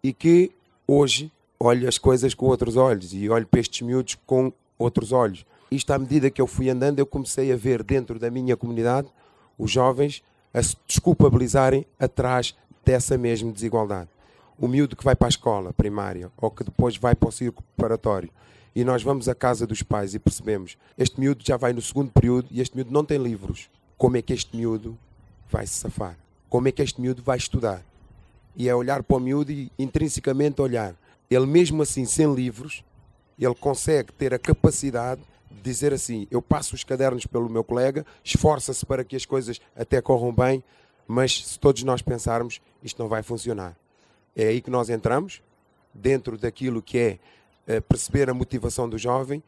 e 0.03 0.13
que 0.13 0.51
hoje 0.87 1.31
olho 1.59 1.87
as 1.87 1.97
coisas 1.97 2.33
com 2.33 2.45
outros 2.45 2.75
olhos 2.75 3.13
e 3.13 3.29
olho 3.29 3.47
para 3.47 3.59
estes 3.59 3.81
miúdos 3.81 4.15
com 4.25 4.53
outros 4.77 5.11
olhos. 5.11 5.45
Isto, 5.71 5.91
à 5.91 5.99
medida 5.99 6.29
que 6.29 6.41
eu 6.41 6.47
fui 6.47 6.69
andando, 6.69 6.99
eu 6.99 7.05
comecei 7.05 7.51
a 7.51 7.55
ver 7.55 7.83
dentro 7.83 8.19
da 8.19 8.29
minha 8.29 8.55
comunidade 8.55 9.07
os 9.57 9.71
jovens 9.71 10.23
a 10.53 10.61
se 10.61 10.75
desculpabilizarem 10.87 11.85
atrás 11.99 12.55
dessa 12.85 13.17
mesma 13.17 13.51
desigualdade. 13.51 14.09
O 14.57 14.67
miúdo 14.67 14.95
que 14.95 15.03
vai 15.03 15.15
para 15.15 15.27
a 15.27 15.29
escola 15.29 15.73
primária 15.73 16.31
ou 16.37 16.49
que 16.49 16.63
depois 16.63 16.95
vai 16.95 17.15
para 17.15 17.27
o 17.27 17.31
círculo 17.31 17.65
preparatório 17.75 18.29
e 18.73 18.83
nós 18.83 19.03
vamos 19.03 19.27
à 19.27 19.35
casa 19.35 19.65
dos 19.65 19.81
pais 19.81 20.13
e 20.13 20.19
percebemos 20.19 20.77
este 20.97 21.19
miúdo 21.19 21.43
já 21.45 21.57
vai 21.57 21.73
no 21.73 21.81
segundo 21.81 22.11
período 22.11 22.47
e 22.51 22.61
este 22.61 22.75
miúdo 22.75 22.91
não 22.91 23.03
tem 23.03 23.17
livros. 23.17 23.69
Como 23.97 24.15
é 24.15 24.21
que 24.21 24.33
este 24.33 24.55
miúdo 24.55 24.97
vai 25.49 25.65
se 25.65 25.73
safar? 25.73 26.17
Como 26.49 26.67
é 26.67 26.71
que 26.71 26.81
este 26.81 27.01
miúdo 27.01 27.23
vai 27.23 27.37
estudar? 27.37 27.83
E 28.55 28.69
é 28.69 28.75
olhar 28.75 29.03
para 29.03 29.17
o 29.17 29.19
miúdo 29.19 29.51
e 29.51 29.71
intrinsecamente 29.77 30.61
olhar. 30.61 30.95
Ele 31.29 31.45
mesmo 31.45 31.81
assim, 31.81 32.05
sem 32.05 32.33
livros, 32.33 32.83
ele 33.37 33.55
consegue 33.55 34.13
ter 34.13 34.33
a 34.33 34.39
capacidade 34.39 35.21
de 35.49 35.61
dizer 35.61 35.93
assim: 35.93 36.27
eu 36.31 36.41
passo 36.41 36.75
os 36.75 36.83
cadernos 36.83 37.25
pelo 37.25 37.49
meu 37.49 37.63
colega, 37.63 38.05
esforça-se 38.23 38.85
para 38.85 39.03
que 39.03 39.15
as 39.15 39.25
coisas 39.25 39.59
até 39.75 40.01
corram 40.01 40.33
bem, 40.33 40.63
mas 41.07 41.45
se 41.45 41.59
todos 41.59 41.83
nós 41.83 42.01
pensarmos, 42.01 42.61
isto 42.83 43.01
não 43.01 43.09
vai 43.09 43.23
funcionar. 43.23 43.75
É 44.35 44.47
aí 44.47 44.61
que 44.61 44.69
nós 44.69 44.89
entramos, 44.89 45.41
dentro 45.93 46.37
daquilo 46.37 46.81
que 46.81 46.97
é, 46.97 47.19
é 47.67 47.79
perceber 47.79 48.29
a 48.29 48.33
motivação 48.33 48.89
do 48.89 48.97
jovem 48.97 49.41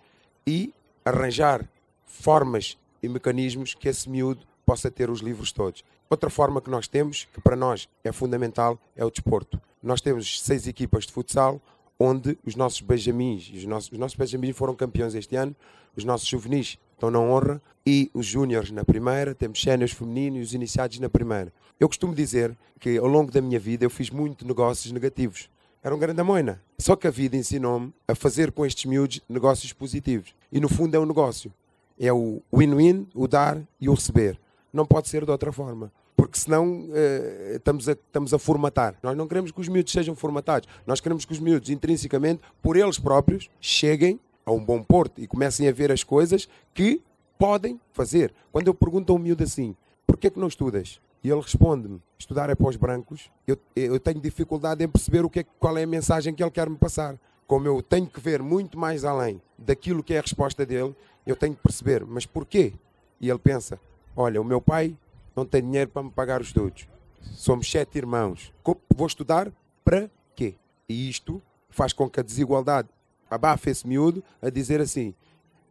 e 0.46 0.74
arranjar 1.04 1.68
formas 2.06 2.78
e 3.02 3.10
mecanismos 3.10 3.74
que 3.74 3.90
esse 3.90 4.10
miúdo 4.10 4.46
possa 4.66 4.90
ter 4.90 5.10
os 5.10 5.20
livros 5.20 5.52
todos. 5.52 5.84
Outra 6.10 6.30
forma 6.30 6.62
que 6.62 6.70
nós 6.70 6.88
temos, 6.88 7.28
que 7.34 7.42
para 7.42 7.56
nós 7.56 7.90
é 8.04 8.12
fundamental, 8.12 8.80
é 8.96 9.04
o 9.04 9.12
desporto. 9.12 9.62
Nós 9.84 10.02
temos 10.02 10.42
seis 10.42 10.68
equipas 10.68 11.06
de 11.06 11.12
futsal, 11.12 11.62
onde 12.00 12.38
os 12.46 12.56
nossos 12.56 12.82
benjamins, 12.82 13.52
os 13.54 13.66
nossos, 13.66 13.92
os 13.92 13.98
nossos 13.98 14.18
benjamins 14.18 14.56
foram 14.56 14.76
campeões 14.76 15.16
este 15.16 15.36
ano, 15.36 15.56
os 15.96 16.04
nossos 16.04 16.28
juvenis 16.28 16.78
estão 16.94 17.10
na 17.10 17.20
honra 17.20 17.62
e 17.86 18.10
os 18.14 18.26
júniores 18.26 18.72
na 18.72 18.84
primeira, 18.84 19.34
temos 19.34 19.62
séniores 19.62 19.94
femininos 19.94 20.40
e 20.40 20.42
os 20.42 20.54
iniciados 20.54 21.00
na 21.00 21.10
primeira. 21.10 21.52
Eu 21.80 21.88
costumo 21.88 22.14
dizer 22.14 22.56
que 22.80 22.98
ao 22.98 23.08
longo 23.08 23.32
da 23.32 23.42
minha 23.42 23.60
vida 23.60 23.86
eu 23.86 23.90
fiz 23.90 24.10
muito 24.10 24.46
negócios 24.46 24.92
negativos. 24.92 25.50
Era 25.84 25.96
um 25.96 26.00
grande 26.00 26.20
amoina. 26.20 26.62
Só 26.78 26.96
que 26.96 27.08
a 27.08 27.12
vida 27.12 27.38
ensinou-me 27.38 27.94
a 28.08 28.14
fazer 28.14 28.52
com 28.52 28.66
estes 28.66 28.86
miúdos 28.86 29.22
negócios 29.30 29.72
positivos. 29.74 30.36
E 30.52 30.60
no 30.60 30.68
fundo 30.68 30.96
é 30.96 31.00
um 31.00 31.06
negócio. 31.06 31.54
É 32.00 32.12
o 32.12 32.42
win-win, 32.54 33.08
o 33.14 33.28
dar 33.28 33.62
e 33.80 33.88
o 33.88 33.94
receber. 33.94 34.40
Não 34.74 34.86
pode 34.86 35.08
ser 35.08 35.24
de 35.24 35.32
outra 35.32 35.52
forma 35.52 35.92
porque 36.18 36.40
senão 36.40 36.82
uh, 36.82 37.56
estamos, 37.56 37.88
a, 37.88 37.92
estamos 37.92 38.34
a 38.34 38.40
formatar. 38.40 38.96
Nós 39.04 39.16
não 39.16 39.28
queremos 39.28 39.52
que 39.52 39.62
os 39.62 39.70
miúdos 39.70 39.94
sejam 39.94 40.16
formatados, 40.16 40.68
nós 40.86 41.00
queremos 41.00 41.24
que 41.24 41.32
os 41.32 41.40
miúdos, 41.40 41.70
intrinsecamente, 41.70 42.42
por 42.62 42.76
eles 42.76 42.98
próprios, 42.98 43.50
cheguem 43.62 44.20
a 44.44 44.52
um 44.52 44.64
bom 44.64 44.82
porto 44.82 45.22
e 45.22 45.28
comecem 45.28 45.70
a 45.70 45.72
ver 45.72 45.92
as 45.92 46.04
coisas 46.04 46.50
que 46.74 47.04
podem 47.38 47.80
fazer. 47.94 48.34
Quando 48.52 48.68
eu 48.68 48.74
pergunto 48.74 49.14
a 49.14 49.16
um 49.16 49.20
miúdo 49.20 49.44
assim, 49.44 49.76
porquê 50.08 50.32
que 50.32 50.40
não 50.40 50.48
estudas? 50.48 51.00
E 51.24 51.30
ele 51.30 51.42
responde-me, 51.42 52.02
estudar 52.18 52.50
é 52.50 52.56
para 52.56 52.68
os 52.68 52.76
brancos, 52.76 53.30
eu, 53.46 53.58
eu 53.76 54.00
tenho 54.00 54.20
dificuldade 54.20 54.84
em 54.84 54.88
perceber 54.88 55.24
o 55.24 55.30
que 55.30 55.42
é, 55.42 55.46
qual 55.60 55.78
é 55.78 55.84
a 55.84 55.88
mensagem 55.88 56.34
que 56.34 56.44
ele 56.44 56.52
quer 56.52 56.70
me 56.70 56.78
passar. 56.78 57.16
Como 57.46 57.68
eu 57.68 57.82
tenho 57.82 58.08
que 58.08 58.20
ver 58.20 58.42
muito 58.42 58.78
mais 58.78 59.06
além 59.06 59.42
daquilo 59.58 60.04
que 60.04 60.14
é 60.14 60.18
a 60.18 60.22
resposta 60.22 60.66
dele, 60.66 60.96
eu 61.26 61.36
tenho 61.36 61.56
que 61.56 61.62
perceber, 61.62 62.06
mas 62.06 62.26
porquê? 62.26 62.74
E 63.22 63.30
ele 63.30 63.40
pensa, 63.40 63.80
olha, 64.16 64.42
o 64.42 64.44
meu 64.44 64.60
pai 64.60 64.96
não 65.38 65.46
tem 65.46 65.62
dinheiro 65.62 65.92
para 65.92 66.02
me 66.02 66.10
pagar 66.10 66.42
os 66.42 66.48
estudos. 66.48 66.88
Somos 67.22 67.70
sete 67.70 68.00
irmãos. 68.00 68.52
Vou 68.96 69.06
estudar 69.06 69.52
para 69.86 70.10
quê? 70.36 70.56
E 70.90 71.08
isto 71.08 71.40
faz 71.70 71.94
com 71.94 72.10
que 72.10 72.20
a 72.20 72.24
desigualdade 72.24 72.90
abafe 73.30 73.70
esse 73.70 73.88
miúdo 73.88 74.24
a 74.42 74.50
dizer 74.50 74.82
assim: 74.82 75.14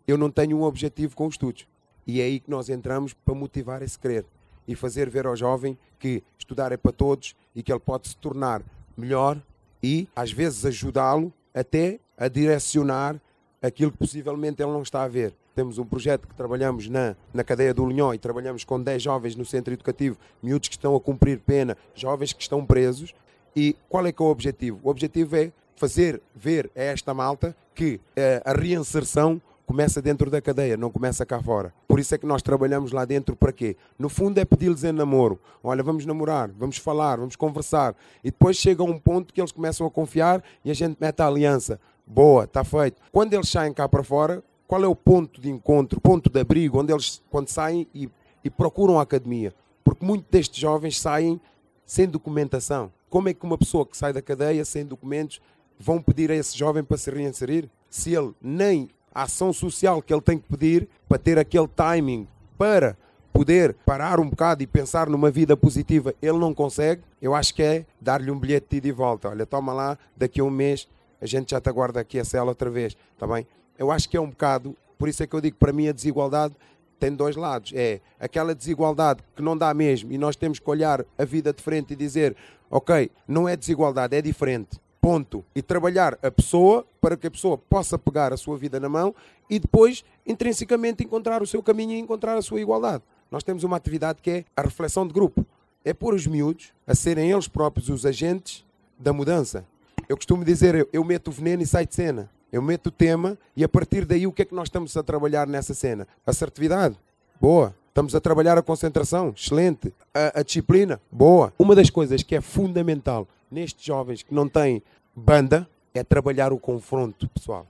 eu 0.07 0.17
não 0.17 0.31
tenho 0.31 0.57
um 0.57 0.63
objetivo 0.63 1.17
com 1.17 1.27
os 1.27 1.35
estudos. 1.35 1.67
E 2.07 2.21
é 2.21 2.25
aí 2.25 2.39
que 2.39 2.49
nós 2.49 2.69
entramos 2.69 3.13
para 3.13 3.35
motivar 3.35 3.83
esse 3.83 3.99
querer 3.99 4.25
e 4.69 4.77
fazer 4.77 5.11
ver 5.11 5.27
ao 5.27 5.35
jovem 5.35 5.77
que 5.99 6.23
estudar 6.39 6.71
é 6.71 6.77
para 6.77 6.93
todos 6.93 7.35
e 7.53 7.61
que 7.61 7.73
ele 7.73 7.81
pode 7.81 8.07
se 8.07 8.17
tornar 8.17 8.63
melhor 8.97 9.41
e, 9.83 10.09
às 10.15 10.31
vezes, 10.31 10.65
ajudá-lo 10.65 11.33
até 11.53 11.99
a 12.17 12.29
direcionar 12.29 13.21
aquilo 13.63 13.91
que 13.91 13.99
possivelmente 13.99 14.63
ele 14.63 14.73
não 14.73 14.83
está 14.83 15.03
a 15.03 15.09
ver. 15.09 15.35
Temos 15.55 15.79
um 15.79 15.85
projeto 15.85 16.29
que 16.29 16.35
trabalhamos 16.35 16.89
na, 16.89 17.17
na 17.33 17.43
cadeia 17.43 17.73
do 17.73 17.87
Linhó 17.87 18.13
e 18.13 18.19
trabalhamos 18.19 18.65
com 18.65 18.81
10 18.81 19.03
jovens 19.03 19.37
no 19.37 19.45
centro 19.45 19.73
educativo, 19.73 20.19
miúdos 20.43 20.69
que 20.69 20.75
estão 20.75 20.95
a 20.95 21.01
cumprir 21.01 21.41
pena, 21.41 21.77
jovens 21.95 22.33
que 22.33 22.43
estão 22.43 22.65
presos. 22.65 23.15
E 23.55 23.75
qual 23.89 24.07
é 24.07 24.13
que 24.13 24.23
é 24.23 24.25
o 24.25 24.29
objetivo? 24.29 24.79
O 24.83 24.91
objetivo 24.91 25.35
é 25.37 25.51
fazer 25.77 26.21
ver 26.35 26.71
a 26.77 26.83
esta 26.83 27.15
malta 27.15 27.57
que 27.75 28.01
eh, 28.15 28.43
a 28.45 28.53
reinserção 28.53 29.41
começa 29.67 30.01
dentro 30.01 30.31
da 30.31 30.41
cadeia, 30.41 30.77
não 30.77 30.91
começa 30.91 31.27
cá 31.27 31.43
fora. 31.43 31.75
Por 31.89 31.99
isso 31.99 32.15
é 32.15 32.19
que 32.19 32.25
nós 32.25 32.41
trabalhamos 32.41 32.93
lá 32.93 33.05
dentro 33.05 33.35
para 33.35 33.53
quê? 33.53 33.77
No 33.99 34.09
fundo 34.09 34.39
é 34.39 34.45
pedir-lhes 34.45 34.85
em 34.85 34.93
namoro. 34.93 35.41
Olha, 35.63 35.83
vamos 35.83 36.07
namorar, 36.07 36.51
vamos 36.53 36.79
falar, 36.79 37.19
vamos 37.19 37.35
conversar. 37.35 37.95
E 38.23 38.31
depois 38.31 38.57
chega 38.57 38.83
um 38.85 38.99
ponto 38.99 39.35
que 39.35 39.41
eles 39.41 39.53
começam 39.53 39.87
a 39.87 39.91
confiar 39.91 40.43
e 40.65 40.71
a 40.71 40.75
gente 40.75 40.97
mete 41.01 41.21
a 41.21 41.27
aliança. 41.27 41.81
Boa, 42.07 42.45
está 42.45 42.63
feito. 42.63 43.03
Quando 43.11 43.35
eles 43.35 43.49
saem 43.49 43.73
cá 43.73 43.89
para 43.89 44.05
fora, 44.05 44.43
qual 44.69 44.83
é 44.85 44.87
o 44.87 44.95
ponto 44.95 45.41
de 45.41 45.51
encontro, 45.51 46.01
ponto 46.01 46.31
de 46.31 46.41
abrigo, 46.41 46.81
onde 46.81 46.93
eles 46.93 47.21
quando 47.29 47.49
saem 47.49 47.89
e, 47.93 48.09
e 48.45 48.49
procuram 48.49 48.99
a 48.99 49.03
academia? 49.03 49.53
Porque 49.83 50.07
muitos 50.07 50.29
destes 50.31 50.59
jovens 50.59 51.01
saem 51.01 51.41
sem 51.85 52.07
documentação. 52.07 52.93
Como 53.11 53.29
é 53.29 53.35
que 53.35 53.45
uma 53.45 53.59
pessoa 53.59 53.85
que 53.85 53.97
sai 53.97 54.13
da 54.13 54.23
cadeia 54.23 54.65
sem 54.65 54.85
documentos 54.85 55.41
vão 55.79 56.01
pedir 56.01 56.31
a 56.31 56.37
esse 56.37 56.57
jovem 56.57 56.85
para 56.85 56.97
se 56.97 57.11
reinserir? 57.11 57.69
Se 57.91 58.15
ele 58.15 58.33
nem 58.41 58.89
a 59.13 59.23
ação 59.23 59.53
social 59.53 60.01
que 60.01 60.15
ele 60.15 60.21
tem 60.21 60.39
que 60.39 60.49
pedir 60.49 60.89
para 61.09 61.19
ter 61.19 61.39
aquele 61.39 61.69
timing 61.69 62.29
para 62.57 62.97
poder 63.33 63.75
parar 63.85 64.19
um 64.21 64.29
bocado 64.29 64.63
e 64.63 64.67
pensar 64.67 65.09
numa 65.09 65.31
vida 65.31 65.57
positiva, 65.57 66.15
ele 66.23 66.39
não 66.39 66.55
consegue, 66.55 67.03
eu 67.21 67.35
acho 67.35 67.55
que 67.55 67.63
é 67.63 67.85
dar-lhe 68.01 68.31
um 68.31 68.39
bilhete 68.39 68.67
de 68.71 68.77
ida 68.79 68.89
e 68.89 68.93
volta. 68.93 69.29
Olha, 69.29 69.45
toma 69.45 69.73
lá, 69.73 69.99
daqui 70.17 70.41
a 70.41 70.45
um 70.45 70.51
mês 70.51 70.89
a 71.21 71.27
gente 71.27 71.51
já 71.51 71.61
te 71.61 71.69
aguarda 71.69 72.01
aqui 72.01 72.19
a 72.19 72.25
cela 72.25 72.51
outra 72.51 72.71
vez, 72.71 72.97
está 73.15 73.27
bem? 73.27 73.47
eu 73.79 73.91
acho 73.91 74.09
que 74.09 74.17
é 74.17 74.21
um 74.21 74.31
bocado, 74.31 74.77
por 74.99 75.09
isso 75.09 75.23
é 75.23 75.27
que 75.27 75.35
eu 75.35 75.41
digo 75.41 75.57
para 75.57 75.73
mim 75.73 75.89
a 75.89 75.93
desigualdade 75.93 76.55
tem 76.99 77.13
dois 77.13 77.37
lados. 77.37 77.73
É 77.75 78.01
aquela 78.19 78.55
desigualdade 78.55 79.23
que 79.35 79.43
não 79.43 79.57
dá 79.57 79.73
mesmo 79.75 80.13
e 80.13 80.19
nós 80.19 80.35
temos 80.35 80.59
que 80.59 80.71
olhar 80.71 81.05
a 81.19 81.25
vida 81.25 81.53
de 81.53 81.63
frente 81.63 81.93
e 81.93 81.97
dizer, 81.97 82.35
ok, 82.71 83.11
não 83.29 83.49
é 83.49 83.55
desigualdade, 83.55 84.17
é 84.17 84.23
diferente. 84.23 84.81
Ponto. 84.99 85.45
E 85.55 85.61
trabalhar 85.61 86.19
a 86.23 86.31
pessoa 86.31 86.87
para 87.01 87.17
que 87.17 87.27
a 87.27 87.31
pessoa 87.31 87.59
possa 87.59 87.99
pegar 87.99 88.33
a 88.33 88.37
sua 88.37 88.57
vida 88.57 88.81
na 88.81 88.89
mão 88.89 89.15
e 89.49 89.59
depois, 89.59 90.05
intrinsecamente, 90.27 91.05
encontrar 91.05 91.43
o 91.43 91.47
seu 91.47 91.63
caminho 91.63 91.93
e 91.93 91.99
encontrar 91.99 92.37
a 92.37 92.43
sua 92.43 92.61
igualdade. 92.61 93.05
Nós 93.31 93.43
temos 93.45 93.63
uma 93.63 93.77
atividade 93.77 94.21
que 94.23 94.31
é 94.31 94.45
a 94.57 94.63
reflexão 94.63 95.07
de 95.07 95.13
grupo. 95.13 95.45
É 95.85 95.93
pôr 95.93 96.15
os 96.15 96.27
miúdos 96.27 96.73
a 96.87 96.95
serem 96.95 97.31
eles 97.31 97.47
próprios 97.47 97.91
os 97.91 98.07
agentes 98.07 98.65
da 98.99 99.13
mudança. 99.13 99.65
Eu 100.09 100.17
costumo 100.17 100.45
dizer, 100.45 100.89
eu, 100.93 101.05
meto 101.05 101.29
o 101.29 101.33
veneno 101.33 101.63
e 101.63 101.67
sai 101.67 101.87
de 101.87 101.95
cena. 101.95 102.31
Eu 102.53 102.63
meto 102.63 102.87
o 102.87 102.91
tema 102.91 103.37
e 103.57 103.65
a 103.65 103.69
partir 103.69 104.05
daí 104.05 104.27
o 104.27 104.33
que 104.33 104.43
é 104.43 104.45
que 104.45 104.55
nós 104.55 104.69
estamos 104.69 104.97
a 104.97 105.03
trabalhar 105.03 105.47
nessa 105.47 105.75
cena? 105.75 106.07
Assertividade. 106.25 106.97
Boa. 107.41 107.75
Estamos 107.89 108.15
a 108.15 108.21
trabalhar 108.21 108.57
a 108.57 108.63
concentração. 108.63 109.35
Excelente. 109.37 109.93
A, 110.15 110.41
a 110.41 110.43
disciplina. 110.43 111.01
Boa. 111.11 111.53
Uma 111.59 111.75
das 111.75 111.91
coisas 111.91 112.23
que 112.23 112.37
é 112.37 112.41
fundamental 112.41 113.27
nestes 113.51 113.85
jovens 113.85 114.23
que 114.23 114.35
não 114.35 114.49
têm 114.49 114.83
banda 115.15 115.69
é 115.93 116.05
trabalhar 116.05 116.53
o 116.53 116.59
confronto, 116.59 117.29
pessoal. 117.31 117.67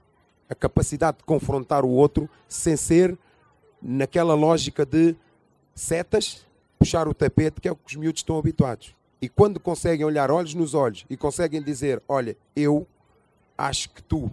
A 0.49 0.53
capacidade 0.53 1.17
de 1.17 1.23
confrontar 1.23 1.83
o 1.83 1.89
outro 1.89 2.29
sem 2.47 2.77
ser 2.77 3.17
naquela 3.81 4.35
lógica 4.35 4.85
de 4.85 5.15
setas, 5.73 6.45
puxar 6.77 7.07
o 7.07 7.13
tapete, 7.13 7.61
que 7.61 7.67
é 7.67 7.71
o 7.71 7.75
que 7.75 7.87
os 7.87 7.95
miúdos 7.95 8.19
estão 8.19 8.37
habituados. 8.37 8.96
E 9.21 9.27
quando 9.27 9.59
conseguem 9.59 10.05
olhar 10.05 10.29
olhos 10.29 10.53
nos 10.53 10.73
olhos 10.73 11.05
e 11.09 11.17
conseguem 11.17 11.61
dizer: 11.61 12.01
Olha, 12.07 12.37
eu 12.55 12.85
acho 13.57 13.89
que 13.89 14.03
tu 14.03 14.31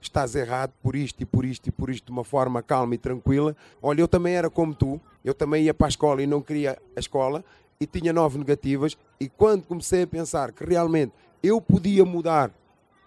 estás 0.00 0.34
errado 0.34 0.72
por 0.82 0.94
isto 0.96 1.22
e 1.22 1.24
por 1.24 1.44
isto 1.44 1.68
e 1.68 1.72
por 1.72 1.88
isto, 1.88 2.06
de 2.06 2.12
uma 2.12 2.24
forma 2.24 2.62
calma 2.62 2.94
e 2.94 2.98
tranquila. 2.98 3.56
Olha, 3.80 4.00
eu 4.00 4.08
também 4.08 4.34
era 4.34 4.50
como 4.50 4.74
tu, 4.74 5.00
eu 5.24 5.32
também 5.32 5.64
ia 5.64 5.74
para 5.74 5.86
a 5.86 5.88
escola 5.88 6.22
e 6.22 6.26
não 6.26 6.42
queria 6.42 6.78
a 6.94 7.00
escola 7.00 7.44
e 7.80 7.86
tinha 7.86 8.12
nove 8.12 8.38
negativas. 8.38 8.96
E 9.18 9.28
quando 9.28 9.64
comecei 9.64 10.02
a 10.02 10.06
pensar 10.06 10.52
que 10.52 10.64
realmente 10.64 11.12
eu 11.42 11.60
podia 11.60 12.04
mudar 12.04 12.50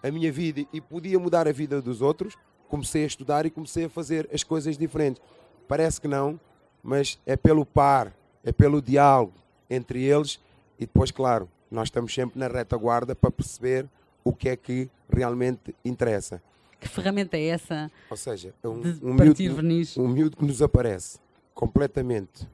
a 0.02 0.10
minha 0.10 0.32
vida 0.32 0.66
e 0.72 0.80
podia 0.80 1.18
mudar 1.18 1.46
a 1.46 1.52
vida 1.52 1.80
dos 1.80 2.00
outros, 2.00 2.36
comecei 2.68 3.04
a 3.04 3.06
estudar 3.06 3.46
e 3.46 3.50
comecei 3.50 3.84
a 3.84 3.90
fazer 3.90 4.28
as 4.32 4.42
coisas 4.42 4.76
diferentes. 4.76 5.22
Parece 5.68 6.00
que 6.00 6.08
não, 6.08 6.40
mas 6.82 7.18
é 7.26 7.36
pelo 7.36 7.64
par, 7.64 8.12
é 8.42 8.52
pelo 8.52 8.80
diálogo 8.80 9.34
entre 9.68 10.02
eles 10.02 10.40
e 10.78 10.86
depois, 10.86 11.10
claro, 11.10 11.48
nós 11.70 11.88
estamos 11.88 12.14
sempre 12.14 12.38
na 12.38 12.48
retaguarda 12.48 13.14
para 13.14 13.30
perceber 13.30 13.88
o 14.22 14.32
que 14.32 14.48
é 14.48 14.56
que 14.56 14.88
realmente 15.08 15.74
interessa. 15.84 16.42
Que 16.80 16.88
ferramenta 16.88 17.36
é 17.36 17.46
essa? 17.46 17.90
Ou 18.10 18.16
seja, 18.16 18.54
é 18.62 18.68
um, 18.68 18.82
um, 19.02 19.14
miúdo, 19.14 19.54
verniz? 19.54 19.96
um 19.96 20.08
miúdo 20.08 20.36
que 20.36 20.44
nos 20.44 20.60
aparece 20.60 21.18
completamente 21.54 22.46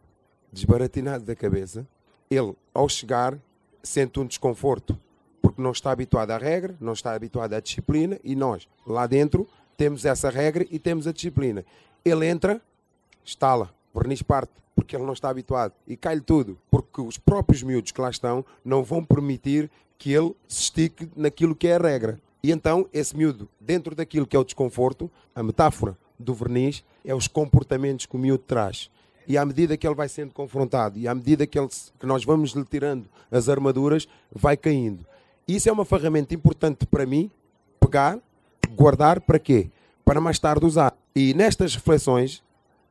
desbaratinado 0.53 1.25
da 1.25 1.35
cabeça, 1.35 1.87
ele, 2.31 2.55
ao 2.73 2.89
chegar, 2.89 3.37
sente 3.83 4.21
um 4.21 4.27
desconforto, 4.27 4.99
porque 5.41 5.61
não 5.61 5.73
está 5.73 5.91
habituado 5.91 6.31
à 6.31 6.39
regra, 6.39 6.77
não 6.81 6.93
está 6.93 7.15
habituado 7.15 7.55
à 7.55 7.61
disciplina, 7.61 8.19
e 8.23 8.37
nós, 8.37 8.69
lá 8.87 9.07
dentro, 9.07 9.49
temos 9.77 10.05
essa 10.05 10.31
regra 10.31 10.67
e 10.71 10.79
temos 10.79 11.07
a 11.07 11.13
disciplina. 11.13 11.65
Ele 12.05 12.27
entra, 12.27 12.61
estala, 13.25 13.75
verniz 13.95 14.23
parte, 14.23 14.53
porque 14.75 14.97
ele 14.97 15.05
não 15.05 15.13
está 15.13 15.29
habituado, 15.29 15.73
e 15.87 15.97
cai-lhe 15.97 16.21
tudo, 16.21 16.59
porque 16.71 17.01
os 17.01 17.19
próprios 17.19 17.63
miúdos 17.63 17.93
que 17.93 18.01
lá 18.01 18.11
estão 18.11 18.45
não 18.65 18.83
vão 18.83 19.05
permitir 19.05 19.71
que 19.99 20.13
ele 20.13 20.35
se 20.49 20.63
estique 20.63 21.09
naquilo 21.15 21.55
que 21.55 21.69
é 21.69 21.77
a 21.77 21.79
regra. 21.79 22.21
E 22.43 22.51
então, 22.51 22.89
esse 22.93 23.17
miúdo, 23.17 23.49
dentro 23.61 23.95
daquilo 23.95 24.27
que 24.27 24.37
é 24.37 24.39
o 24.39 24.45
desconforto, 24.45 25.11
a 25.35 25.43
metáfora 25.43 25.97
do 26.19 26.35
verniz 26.35 26.83
é 27.05 27.15
os 27.15 27.29
comportamentos 27.29 28.07
que 28.07 28.17
o 28.17 28.19
miúdo 28.19 28.43
traz. 28.45 28.91
E 29.29 29.39
à 29.39 29.45
medida 29.45 29.77
que 29.77 29.87
ele 29.87 29.95
vai 29.95 30.09
sendo 30.09 30.33
confrontado 30.33 30.99
e 30.99 31.07
à 31.07 31.15
medida 31.15 31.47
que, 31.47 31.59
ele, 31.59 31.69
que 32.01 32.07
nós 32.07 32.25
vamos 32.25 32.51
lhe 32.51 32.65
tirando 32.65 33.07
as 33.31 33.49
armaduras, 33.49 34.09
vai 34.33 34.57
caindo. 34.57 35.07
Isso 35.47 35.69
é 35.69 35.73
uma 35.73 35.85
ferramenta 35.85 36.35
importante 36.35 36.87
para 36.87 37.07
mim, 37.07 37.31
pegar, 37.79 38.19
guardar 38.75 39.21
para 39.21 39.39
quê? 39.39 39.71
Para 40.05 40.21
mais 40.21 40.39
tarde 40.39 40.67
usar. 40.67 40.97
E 41.15 41.35
nestas 41.35 41.75
reflexões, 41.75 42.43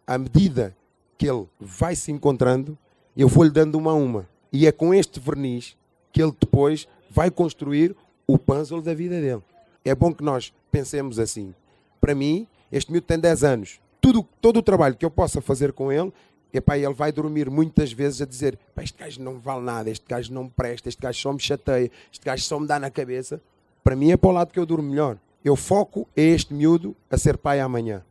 à 0.07 0.17
medida 0.17 0.75
que 1.21 1.29
ele 1.29 1.45
vai 1.59 1.95
se 1.95 2.11
encontrando, 2.11 2.75
eu 3.15 3.27
vou-lhe 3.27 3.51
dando 3.51 3.77
uma 3.77 3.91
a 3.91 3.93
uma. 3.93 4.27
E 4.51 4.65
é 4.65 4.71
com 4.71 4.91
este 4.91 5.19
verniz 5.19 5.77
que 6.11 6.19
ele 6.19 6.31
depois 6.31 6.87
vai 7.11 7.29
construir 7.29 7.95
o 8.25 8.39
puzzle 8.39 8.81
da 8.81 8.91
vida 8.95 9.21
dele. 9.21 9.43
É 9.85 9.93
bom 9.93 10.11
que 10.11 10.23
nós 10.23 10.51
pensemos 10.71 11.19
assim. 11.19 11.53
Para 11.99 12.15
mim, 12.15 12.47
este 12.71 12.91
miúdo 12.91 13.05
tem 13.05 13.19
10 13.19 13.43
anos. 13.43 13.79
Tudo, 14.01 14.27
todo 14.41 14.57
o 14.57 14.63
trabalho 14.63 14.95
que 14.95 15.05
eu 15.05 15.11
possa 15.11 15.41
fazer 15.41 15.73
com 15.73 15.91
ele, 15.91 16.11
epá, 16.51 16.75
ele 16.75 16.91
vai 16.91 17.11
dormir 17.11 17.51
muitas 17.51 17.93
vezes 17.93 18.19
a 18.19 18.25
dizer 18.25 18.57
este 18.79 18.97
gajo 18.97 19.21
não 19.21 19.37
vale 19.37 19.61
nada, 19.63 19.91
este 19.91 20.07
gajo 20.09 20.33
não 20.33 20.49
presta, 20.49 20.89
este 20.89 20.99
gajo 20.99 21.19
só 21.19 21.31
me 21.31 21.39
chateia, 21.39 21.91
este 22.11 22.25
gajo 22.25 22.43
só 22.43 22.59
me 22.59 22.65
dá 22.65 22.79
na 22.79 22.89
cabeça. 22.89 23.39
Para 23.83 23.95
mim 23.95 24.09
é 24.09 24.17
para 24.17 24.29
o 24.31 24.33
lado 24.33 24.51
que 24.51 24.59
eu 24.59 24.65
durmo 24.65 24.89
melhor. 24.89 25.19
Eu 25.45 25.55
foco 25.55 26.07
a 26.17 26.19
este 26.19 26.51
miúdo 26.51 26.95
a 27.11 27.15
ser 27.15 27.37
pai 27.37 27.59
amanhã 27.59 28.03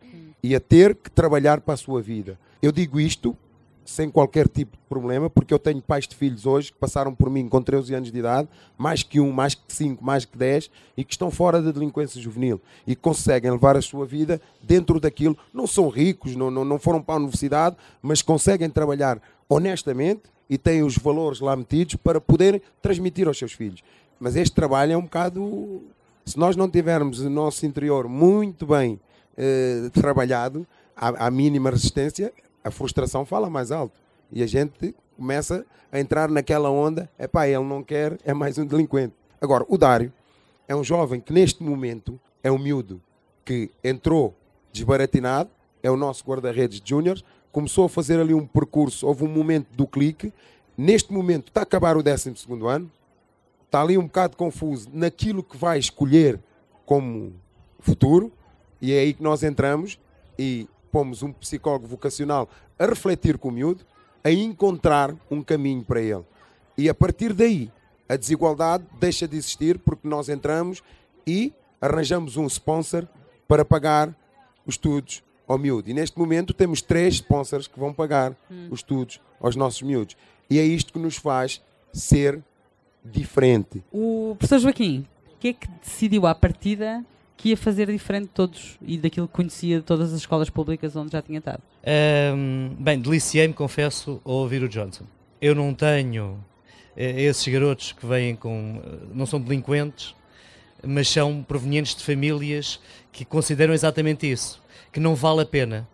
e 0.44 0.54
a 0.54 0.60
ter 0.60 0.94
que 0.94 1.10
trabalhar 1.10 1.60
para 1.60 1.74
a 1.74 1.76
sua 1.76 2.00
vida. 2.00 2.38
Eu 2.62 2.70
digo 2.70 3.00
isto 3.00 3.36
sem 3.86 4.08
qualquer 4.10 4.46
tipo 4.46 4.76
de 4.76 4.82
problema, 4.88 5.28
porque 5.28 5.52
eu 5.52 5.58
tenho 5.58 5.80
pais 5.80 6.06
de 6.06 6.14
filhos 6.14 6.46
hoje 6.46 6.70
que 6.70 6.78
passaram 6.78 7.14
por 7.14 7.28
mim 7.30 7.48
com 7.48 7.60
13 7.60 7.94
anos 7.94 8.12
de 8.12 8.18
idade, 8.18 8.48
mais 8.78 9.02
que 9.02 9.18
um, 9.18 9.32
mais 9.32 9.54
que 9.54 9.62
cinco, 9.68 10.04
mais 10.04 10.24
que 10.24 10.36
10, 10.38 10.70
e 10.96 11.02
que 11.02 11.12
estão 11.12 11.30
fora 11.30 11.60
da 11.60 11.72
delinquência 11.72 12.20
juvenil 12.20 12.60
e 12.86 12.94
conseguem 12.94 13.50
levar 13.50 13.76
a 13.76 13.82
sua 13.82 14.06
vida 14.06 14.40
dentro 14.62 15.00
daquilo. 15.00 15.36
Não 15.52 15.66
são 15.66 15.88
ricos, 15.88 16.36
não, 16.36 16.50
não, 16.50 16.64
não 16.64 16.78
foram 16.78 17.02
para 17.02 17.14
a 17.14 17.18
universidade, 17.18 17.76
mas 18.00 18.22
conseguem 18.22 18.68
trabalhar 18.68 19.20
honestamente 19.48 20.22
e 20.48 20.58
têm 20.58 20.82
os 20.82 20.96
valores 20.96 21.40
lá 21.40 21.56
metidos 21.56 21.96
para 21.96 22.20
poderem 22.20 22.60
transmitir 22.82 23.26
aos 23.26 23.38
seus 23.38 23.52
filhos. 23.52 23.82
Mas 24.20 24.36
este 24.36 24.54
trabalho 24.54 24.92
é 24.92 24.96
um 24.96 25.02
bocado. 25.02 25.82
Se 26.26 26.38
nós 26.38 26.54
não 26.54 26.70
tivermos 26.70 27.20
o 27.20 27.30
nosso 27.30 27.64
interior 27.64 28.06
muito 28.06 28.66
bem 28.66 29.00
eh, 29.36 29.88
trabalhado, 29.94 30.66
à, 30.94 31.26
à 31.26 31.30
mínima 31.30 31.70
resistência, 31.70 32.32
a 32.62 32.70
frustração 32.70 33.24
fala 33.24 33.48
mais 33.48 33.70
alto. 33.70 34.00
E 34.32 34.42
a 34.42 34.46
gente 34.46 34.94
começa 35.16 35.66
a 35.90 35.98
entrar 35.98 36.28
naquela 36.28 36.70
onda, 36.70 37.10
é 37.18 37.26
pá, 37.26 37.46
ele 37.46 37.64
não 37.64 37.82
quer, 37.82 38.18
é 38.24 38.32
mais 38.32 38.58
um 38.58 38.64
delinquente. 38.64 39.14
Agora, 39.40 39.64
o 39.68 39.76
Dário 39.76 40.12
é 40.68 40.74
um 40.74 40.84
jovem 40.84 41.20
que 41.20 41.32
neste 41.32 41.62
momento 41.62 42.18
é 42.42 42.50
um 42.50 42.58
miúdo 42.58 43.02
que 43.44 43.70
entrou 43.82 44.34
desbaratinado, 44.72 45.50
é 45.82 45.90
o 45.90 45.96
nosso 45.96 46.24
guarda-redes 46.24 46.80
júnior, 46.84 47.20
começou 47.50 47.84
a 47.86 47.88
fazer 47.88 48.20
ali 48.20 48.32
um 48.32 48.46
percurso, 48.46 49.06
houve 49.06 49.24
um 49.24 49.28
momento 49.28 49.66
do 49.74 49.86
clique, 49.86 50.32
neste 50.76 51.12
momento 51.12 51.48
está 51.48 51.60
a 51.60 51.62
acabar 51.64 51.96
o 51.96 52.02
12 52.02 52.34
ano, 52.68 52.90
está 53.66 53.82
ali 53.82 53.98
um 53.98 54.04
bocado 54.04 54.36
confuso 54.36 54.88
naquilo 54.92 55.42
que 55.42 55.56
vai 55.56 55.78
escolher 55.78 56.40
como 56.86 57.32
futuro, 57.80 58.32
e 58.80 58.92
é 58.92 59.00
aí 59.00 59.12
que 59.12 59.22
nós 59.22 59.42
entramos 59.42 59.98
e 60.38 60.68
pomos 60.90 61.22
um 61.22 61.32
psicólogo 61.32 61.86
vocacional 61.86 62.48
a 62.78 62.86
refletir 62.86 63.38
com 63.38 63.48
o 63.48 63.52
miúdo, 63.52 63.84
a 64.22 64.30
encontrar 64.30 65.14
um 65.30 65.42
caminho 65.42 65.82
para 65.82 66.00
ele. 66.00 66.24
E 66.76 66.88
a 66.88 66.94
partir 66.94 67.32
daí, 67.32 67.70
a 68.08 68.16
desigualdade 68.16 68.84
deixa 68.98 69.28
de 69.28 69.36
existir 69.36 69.78
porque 69.78 70.06
nós 70.06 70.28
entramos 70.28 70.82
e 71.26 71.52
arranjamos 71.80 72.36
um 72.36 72.46
sponsor 72.46 73.06
para 73.46 73.64
pagar 73.64 74.14
os 74.66 74.74
estudos 74.74 75.22
ao 75.46 75.58
miúdo. 75.58 75.90
E 75.90 75.94
neste 75.94 76.18
momento 76.18 76.52
temos 76.52 76.82
três 76.82 77.14
sponsors 77.14 77.66
que 77.66 77.78
vão 77.78 77.92
pagar 77.92 78.36
hum. 78.50 78.68
os 78.70 78.80
estudos 78.80 79.20
aos 79.40 79.56
nossos 79.56 79.82
miúdos. 79.82 80.16
E 80.48 80.58
é 80.58 80.62
isto 80.62 80.92
que 80.92 80.98
nos 80.98 81.16
faz 81.16 81.62
ser 81.92 82.42
diferente. 83.04 83.82
O 83.92 84.36
professor 84.38 84.58
Joaquim, 84.60 85.06
o 85.34 85.38
que 85.38 85.48
é 85.48 85.52
que 85.52 85.68
decidiu 85.68 86.26
à 86.26 86.34
partida 86.34 87.04
que 87.40 87.48
ia 87.50 87.56
fazer 87.56 87.86
diferente 87.86 88.24
de 88.24 88.30
todos 88.30 88.78
e 88.82 88.98
daquilo 88.98 89.26
que 89.26 89.32
conhecia 89.32 89.78
de 89.78 89.82
todas 89.82 90.12
as 90.12 90.20
escolas 90.20 90.50
públicas 90.50 90.94
onde 90.94 91.12
já 91.12 91.22
tinha 91.22 91.38
estado? 91.38 91.62
Um, 92.36 92.76
bem, 92.78 93.00
deliciei-me, 93.00 93.54
confesso, 93.54 94.20
ao 94.24 94.34
ouvir 94.34 94.62
o 94.62 94.68
Johnson. 94.68 95.04
Eu 95.40 95.54
não 95.54 95.72
tenho 95.72 96.38
eh, 96.94 97.22
esses 97.22 97.46
garotos 97.48 97.92
que 97.92 98.04
vêm 98.04 98.36
com. 98.36 98.82
Eh, 98.84 99.06
não 99.14 99.24
são 99.24 99.40
delinquentes, 99.40 100.14
mas 100.86 101.08
são 101.08 101.42
provenientes 101.42 101.94
de 101.94 102.04
famílias 102.04 102.78
que 103.10 103.24
consideram 103.24 103.72
exatamente 103.72 104.30
isso: 104.30 104.62
que 104.92 105.00
não 105.00 105.14
vale 105.14 105.40
a 105.40 105.46
pena, 105.46 105.88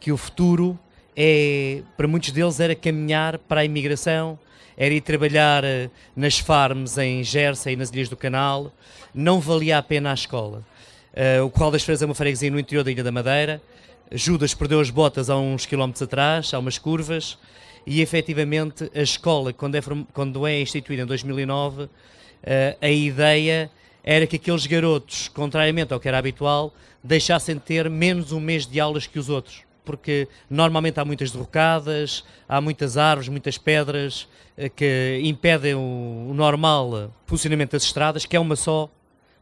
que 0.00 0.10
o 0.10 0.16
futuro 0.16 0.78
é, 1.14 1.82
para 1.98 2.08
muitos 2.08 2.30
deles, 2.30 2.58
era 2.60 2.74
caminhar 2.74 3.38
para 3.38 3.60
a 3.60 3.64
imigração, 3.64 4.38
era 4.80 4.94
ir 4.94 5.02
trabalhar 5.02 5.62
eh, 5.62 5.90
nas 6.16 6.38
farms 6.38 6.96
em 6.96 7.22
Jersey 7.22 7.74
e 7.74 7.76
nas 7.76 7.90
Ilhas 7.90 8.08
do 8.08 8.16
Canal, 8.16 8.72
não 9.14 9.38
valia 9.38 9.76
a 9.76 9.82
pena 9.82 10.10
a 10.10 10.14
escola. 10.14 10.64
Uh, 11.12 11.44
o 11.44 11.50
Corral 11.50 11.72
das 11.72 11.82
Freiras 11.82 12.00
é 12.00 12.06
uma 12.06 12.14
freguesia 12.14 12.50
no 12.50 12.58
interior 12.58 12.82
da 12.82 12.90
Ilha 12.90 13.04
da 13.04 13.12
Madeira. 13.12 13.60
Judas 14.10 14.54
perdeu 14.54 14.80
as 14.80 14.88
botas 14.88 15.28
há 15.28 15.36
uns 15.36 15.66
quilómetros 15.66 16.00
atrás, 16.00 16.54
há 16.54 16.58
umas 16.58 16.78
curvas, 16.78 17.36
e 17.86 18.00
efetivamente 18.00 18.90
a 18.94 19.02
escola, 19.02 19.52
quando 19.52 19.74
é, 19.74 19.80
quando 20.14 20.46
é 20.46 20.58
instituída 20.62 21.02
em 21.02 21.06
2009, 21.06 21.82
uh, 21.82 21.90
a 22.80 22.88
ideia 22.88 23.70
era 24.02 24.26
que 24.26 24.36
aqueles 24.36 24.66
garotos, 24.66 25.28
contrariamente 25.28 25.92
ao 25.92 26.00
que 26.00 26.08
era 26.08 26.16
habitual, 26.16 26.72
deixassem 27.04 27.56
de 27.56 27.60
ter 27.60 27.90
menos 27.90 28.32
um 28.32 28.40
mês 28.40 28.66
de 28.66 28.80
aulas 28.80 29.06
que 29.06 29.18
os 29.18 29.28
outros. 29.28 29.62
Porque 29.84 30.26
normalmente 30.48 30.98
há 30.98 31.04
muitas 31.04 31.30
derrocadas, 31.30 32.24
há 32.48 32.62
muitas 32.62 32.96
árvores, 32.96 33.28
muitas 33.28 33.58
pedras 33.58 34.26
que 34.68 35.20
impedem 35.24 35.74
o, 35.74 36.28
o 36.30 36.34
normal 36.34 37.12
funcionamento 37.26 37.72
das 37.72 37.84
estradas, 37.84 38.26
que 38.26 38.36
é 38.36 38.40
uma 38.40 38.56
só, 38.56 38.88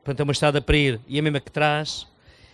portanto 0.04 0.20
é 0.20 0.22
uma 0.22 0.32
estrada 0.32 0.60
para 0.60 0.76
ir 0.76 1.00
e 1.08 1.18
a 1.18 1.22
mesma 1.22 1.40
que 1.40 1.50
traz, 1.50 2.06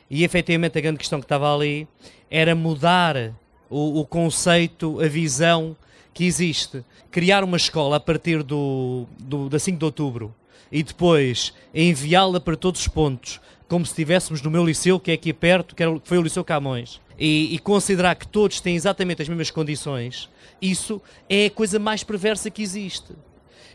e 0.09 0.25
efetivamente 0.25 0.79
a 0.79 0.81
grande 0.81 0.99
questão 0.99 1.19
que 1.19 1.25
estava 1.25 1.53
ali 1.55 1.89
era 2.31 2.55
mudar 2.55 3.35
o, 3.69 4.01
o 4.01 4.07
conceito, 4.07 5.01
a 5.01 5.09
visão 5.09 5.77
que 6.13 6.25
existe. 6.25 6.85
Criar 7.11 7.43
uma 7.43 7.57
escola 7.57 7.97
a 7.97 8.01
partir 8.01 8.43
do, 8.43 9.07
do, 9.19 9.49
da 9.49 9.59
5 9.59 9.79
de 9.79 9.85
outubro 9.85 10.35
e 10.71 10.83
depois 10.83 11.53
enviá-la 11.75 12.41
para 12.41 12.57
todos 12.57 12.81
os 12.81 12.89
pontos, 12.89 13.41
como 13.69 13.85
se 13.85 13.93
estivéssemos 13.93 14.43
no 14.43 14.51
meu 14.51 14.65
liceu, 14.65 15.01
que 15.01 15.11
é 15.11 15.15
aqui 15.15 15.33
perto, 15.33 15.75
que, 15.75 15.83
era, 15.83 15.99
que 15.99 16.09
foi 16.09 16.19
o 16.19 16.23
Liceu 16.23 16.45
Camões, 16.45 17.01
e, 17.19 17.55
e, 17.55 17.59
considerar 17.59 18.15
que 18.17 18.27
todos 18.27 18.61
têm 18.61 18.75
exatamente 18.75 19.23
as 19.23 19.29
mesmas 19.29 19.51
condições, 19.51 20.29
isso 20.61 21.01
é 21.29 21.47
a 21.47 21.51
coisa 21.51 21.79
mais 21.79 22.03
perversa 22.03 22.51
que 22.51 22.63
existe. 22.63 23.13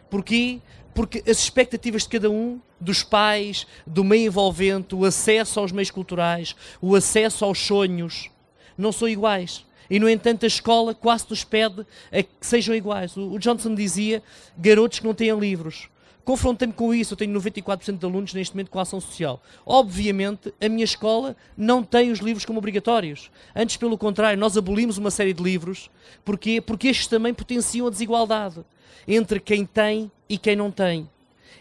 Porquê? 0.09 0.59
Porque 0.93 1.23
as 1.29 1.39
expectativas 1.39 2.03
de 2.03 2.09
cada 2.09 2.29
um, 2.29 2.59
dos 2.79 3.03
pais, 3.03 3.67
do 3.85 4.03
meio 4.03 4.27
envolvente, 4.27 4.95
o 4.95 5.05
acesso 5.05 5.59
aos 5.59 5.71
meios 5.71 5.91
culturais, 5.91 6.55
o 6.81 6.95
acesso 6.95 7.45
aos 7.45 7.59
sonhos, 7.59 8.29
não 8.77 8.91
são 8.91 9.07
iguais. 9.07 9.65
E, 9.89 9.99
no 9.99 10.09
entanto, 10.09 10.43
a 10.43 10.47
escola 10.47 10.93
quase 10.93 11.25
nos 11.29 11.43
pede 11.43 11.85
a 12.11 12.21
que 12.21 12.29
sejam 12.41 12.75
iguais. 12.75 13.17
O, 13.17 13.39
Johnson 13.39 13.73
dizia 13.73 14.21
garotos 14.57 14.99
que 14.99 15.05
não 15.05 15.13
têm 15.13 15.37
livros. 15.37 15.89
Confrontei-me 16.29 16.75
com 16.75 16.93
isso, 16.93 17.13
eu 17.13 17.17
tenho 17.17 17.33
94% 17.33 17.97
de 17.97 18.05
alunos 18.05 18.35
neste 18.35 18.53
momento 18.53 18.69
com 18.69 18.79
ação 18.79 19.01
social. 19.01 19.41
Obviamente, 19.65 20.53
a 20.61 20.69
minha 20.69 20.83
escola 20.83 21.35
não 21.57 21.83
tem 21.83 22.11
os 22.11 22.19
livros 22.19 22.45
como 22.45 22.59
obrigatórios. 22.59 23.31
Antes, 23.55 23.77
pelo 23.77 23.97
contrário, 23.97 24.39
nós 24.39 24.55
abolimos 24.55 24.99
uma 24.99 25.09
série 25.09 25.33
de 25.33 25.41
livros. 25.41 25.89
Porquê? 26.23 26.61
Porque 26.61 26.89
estes 26.89 27.07
também 27.07 27.33
potenciam 27.33 27.87
a 27.87 27.89
desigualdade 27.89 28.63
entre 29.07 29.39
quem 29.39 29.65
tem 29.65 30.11
e 30.29 30.37
quem 30.37 30.55
não 30.55 30.69
tem. 30.69 31.09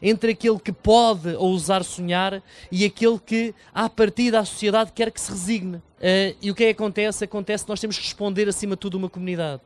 Entre 0.03 0.33
aquele 0.33 0.59
que 0.59 0.71
pode 0.71 1.35
ousar 1.37 1.83
sonhar 1.83 2.43
e 2.71 2.85
aquele 2.85 3.19
que, 3.19 3.55
à 3.73 3.89
partida, 3.89 4.39
a 4.39 4.45
sociedade 4.45 4.93
quer 4.93 5.11
que 5.11 5.19
se 5.19 5.31
resigne. 5.31 5.77
Uh, 5.77 6.37
e 6.43 6.51
o 6.51 6.55
que 6.55 6.65
é 6.65 6.67
que 6.67 6.83
acontece? 6.83 7.25
Acontece 7.25 7.65
que 7.65 7.71
nós 7.71 7.81
temos 7.81 7.97
que 7.97 8.05
responder, 8.05 8.47
acima 8.47 8.77
de 8.77 8.81
tudo, 8.81 8.99
uma 8.99 9.09
comunidade. 9.09 9.63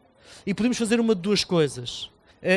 E 0.47 0.55
podemos 0.55 0.79
fazer 0.79 1.01
uma 1.01 1.17
de 1.17 1.23
duas 1.23 1.43
coisas 1.43 2.12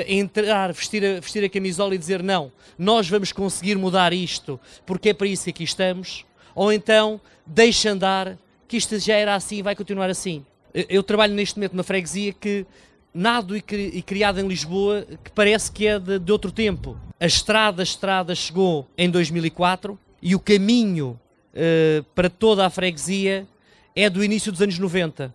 entrar, 0.07 0.73
vestir 0.73 1.05
a, 1.05 1.19
vestir 1.19 1.43
a 1.43 1.49
camisola 1.49 1.93
e 1.93 1.97
dizer 1.97 2.23
não, 2.23 2.51
nós 2.77 3.07
vamos 3.07 3.31
conseguir 3.31 3.75
mudar 3.77 4.13
isto 4.13 4.59
porque 4.85 5.09
é 5.09 5.13
para 5.13 5.27
isso 5.27 5.43
que 5.45 5.49
aqui 5.51 5.63
estamos, 5.63 6.25
ou 6.55 6.73
então 6.73 7.21
deixa 7.45 7.91
andar, 7.91 8.37
que 8.67 8.77
isto 8.77 8.97
já 8.97 9.15
era 9.15 9.35
assim 9.35 9.57
e 9.57 9.61
vai 9.61 9.75
continuar 9.75 10.09
assim. 10.09 10.43
Eu 10.73 11.03
trabalho 11.03 11.33
neste 11.33 11.57
momento 11.57 11.73
numa 11.73 11.83
freguesia 11.83 12.33
que 12.33 12.65
nado 13.13 13.55
e, 13.55 13.63
e 13.71 14.01
criado 14.01 14.39
em 14.39 14.47
Lisboa 14.47 15.07
que 15.23 15.31
parece 15.31 15.71
que 15.71 15.87
é 15.87 15.97
de, 15.97 16.19
de 16.19 16.31
outro 16.31 16.51
tempo. 16.51 16.99
A 17.17 17.25
estrada, 17.25 17.81
a 17.81 17.83
estrada 17.83 18.35
chegou 18.35 18.87
em 18.97 19.09
2004 19.09 19.97
e 20.21 20.35
o 20.35 20.39
caminho 20.39 21.19
uh, 21.53 22.03
para 22.13 22.29
toda 22.29 22.65
a 22.65 22.69
freguesia 22.69 23.47
é 23.95 24.09
do 24.09 24.23
início 24.23 24.51
dos 24.51 24.61
anos 24.61 24.77
90. 24.77 25.33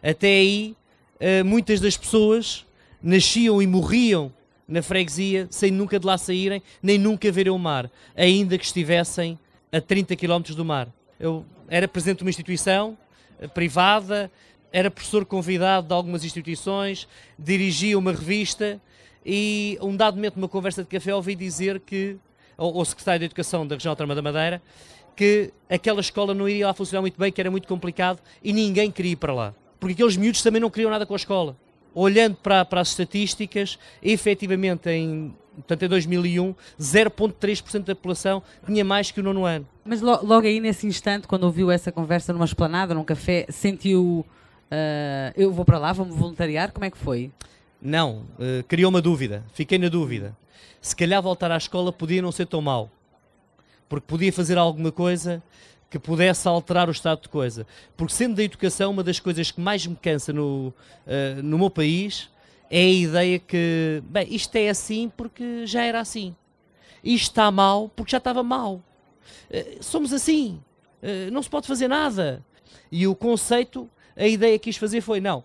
Até 0.00 0.28
aí, 0.28 0.76
uh, 1.16 1.44
muitas 1.44 1.80
das 1.80 1.96
pessoas 1.96 2.64
nasciam 3.02 3.60
e 3.60 3.66
morriam 3.66 4.32
na 4.66 4.82
freguesia 4.82 5.46
sem 5.50 5.70
nunca 5.70 5.98
de 5.98 6.06
lá 6.06 6.18
saírem, 6.18 6.62
nem 6.82 6.98
nunca 6.98 7.30
verem 7.30 7.52
o 7.52 7.58
mar, 7.58 7.90
ainda 8.16 8.58
que 8.58 8.64
estivessem 8.64 9.38
a 9.70 9.80
30 9.80 10.16
km 10.16 10.54
do 10.54 10.64
mar. 10.64 10.88
Eu 11.18 11.44
era 11.68 11.86
presidente 11.86 12.18
de 12.18 12.24
uma 12.24 12.30
instituição 12.30 12.96
eh, 13.40 13.46
privada, 13.46 14.30
era 14.72 14.90
professor 14.90 15.24
convidado 15.24 15.86
de 15.86 15.94
algumas 15.94 16.24
instituições, 16.24 17.08
dirigia 17.38 17.98
uma 17.98 18.12
revista 18.12 18.80
e 19.24 19.78
um 19.80 19.96
dado 19.96 20.16
momento 20.16 20.36
numa 20.36 20.48
conversa 20.48 20.82
de 20.82 20.88
café 20.88 21.14
ouvi 21.14 21.34
dizer 21.34 21.80
que, 21.80 22.16
o 22.58 22.84
secretário 22.84 23.20
de 23.20 23.26
Educação 23.26 23.66
da 23.66 23.74
região 23.74 23.92
autónoma 23.92 24.14
da 24.14 24.22
Madeira, 24.22 24.62
que 25.14 25.52
aquela 25.68 26.00
escola 26.00 26.34
não 26.34 26.48
iria 26.48 26.66
lá 26.66 26.74
funcionar 26.74 27.00
muito 27.02 27.18
bem, 27.18 27.30
que 27.30 27.40
era 27.40 27.50
muito 27.50 27.68
complicado 27.68 28.20
e 28.42 28.52
ninguém 28.52 28.90
queria 28.90 29.12
ir 29.12 29.16
para 29.16 29.32
lá. 29.32 29.54
Porque 29.78 29.92
aqueles 29.92 30.16
miúdos 30.16 30.42
também 30.42 30.60
não 30.60 30.70
queriam 30.70 30.90
nada 30.90 31.04
com 31.04 31.12
a 31.12 31.16
escola 31.16 31.56
olhando 31.96 32.36
para, 32.36 32.62
para 32.62 32.82
as 32.82 32.88
estatísticas, 32.88 33.78
efetivamente 34.02 34.90
em, 34.90 35.34
portanto, 35.54 35.82
em 35.84 35.88
2001, 35.88 36.54
0,3% 36.78 37.84
da 37.84 37.94
população 37.94 38.42
tinha 38.66 38.84
mais 38.84 39.10
que 39.10 39.18
o 39.18 39.22
nono 39.22 39.46
ano. 39.46 39.66
Mas 39.82 40.02
lo, 40.02 40.20
logo 40.22 40.46
aí, 40.46 40.60
nesse 40.60 40.86
instante, 40.86 41.26
quando 41.26 41.44
ouviu 41.44 41.70
essa 41.70 41.90
conversa 41.90 42.34
numa 42.34 42.44
esplanada, 42.44 42.92
num 42.92 43.02
café, 43.02 43.46
sentiu. 43.48 44.26
Uh, 44.66 45.32
eu 45.36 45.50
vou 45.52 45.64
para 45.64 45.78
lá, 45.78 45.92
vou-me 45.92 46.12
voluntariar? 46.12 46.70
Como 46.70 46.84
é 46.84 46.90
que 46.90 46.98
foi? 46.98 47.30
Não, 47.80 48.26
uh, 48.38 48.62
criou 48.68 48.90
uma 48.90 49.00
dúvida. 49.00 49.42
Fiquei 49.54 49.78
na 49.78 49.88
dúvida. 49.88 50.36
Se 50.82 50.94
calhar 50.94 51.22
voltar 51.22 51.50
à 51.50 51.56
escola 51.56 51.92
podia 51.92 52.20
não 52.20 52.30
ser 52.30 52.46
tão 52.46 52.60
mal. 52.60 52.90
Porque 53.88 54.04
podia 54.06 54.32
fazer 54.32 54.58
alguma 54.58 54.92
coisa 54.92 55.42
que 55.88 55.98
pudesse 55.98 56.46
alterar 56.48 56.88
o 56.88 56.92
estado 56.92 57.22
de 57.22 57.28
coisa. 57.28 57.66
Porque 57.96 58.12
sendo 58.12 58.36
da 58.36 58.42
educação, 58.42 58.90
uma 58.90 59.02
das 59.02 59.20
coisas 59.20 59.50
que 59.50 59.60
mais 59.60 59.86
me 59.86 59.96
cansa 59.96 60.32
no, 60.32 60.68
uh, 60.68 61.42
no 61.42 61.58
meu 61.58 61.70
país 61.70 62.28
é 62.70 62.80
a 62.80 62.90
ideia 62.90 63.38
que, 63.38 64.02
bem, 64.06 64.26
isto 64.34 64.54
é 64.56 64.68
assim 64.68 65.10
porque 65.16 65.66
já 65.66 65.84
era 65.84 66.00
assim. 66.00 66.34
Isto 67.02 67.30
está 67.30 67.50
mal 67.50 67.88
porque 67.94 68.10
já 68.10 68.18
estava 68.18 68.42
mal. 68.42 68.82
Uh, 69.50 69.82
somos 69.82 70.12
assim. 70.12 70.60
Uh, 71.02 71.30
não 71.30 71.42
se 71.42 71.48
pode 71.48 71.66
fazer 71.66 71.88
nada. 71.88 72.44
E 72.90 73.06
o 73.06 73.14
conceito, 73.14 73.88
a 74.16 74.26
ideia 74.26 74.58
que 74.58 74.64
quis 74.64 74.76
fazer 74.76 75.00
foi, 75.00 75.20
não, 75.20 75.44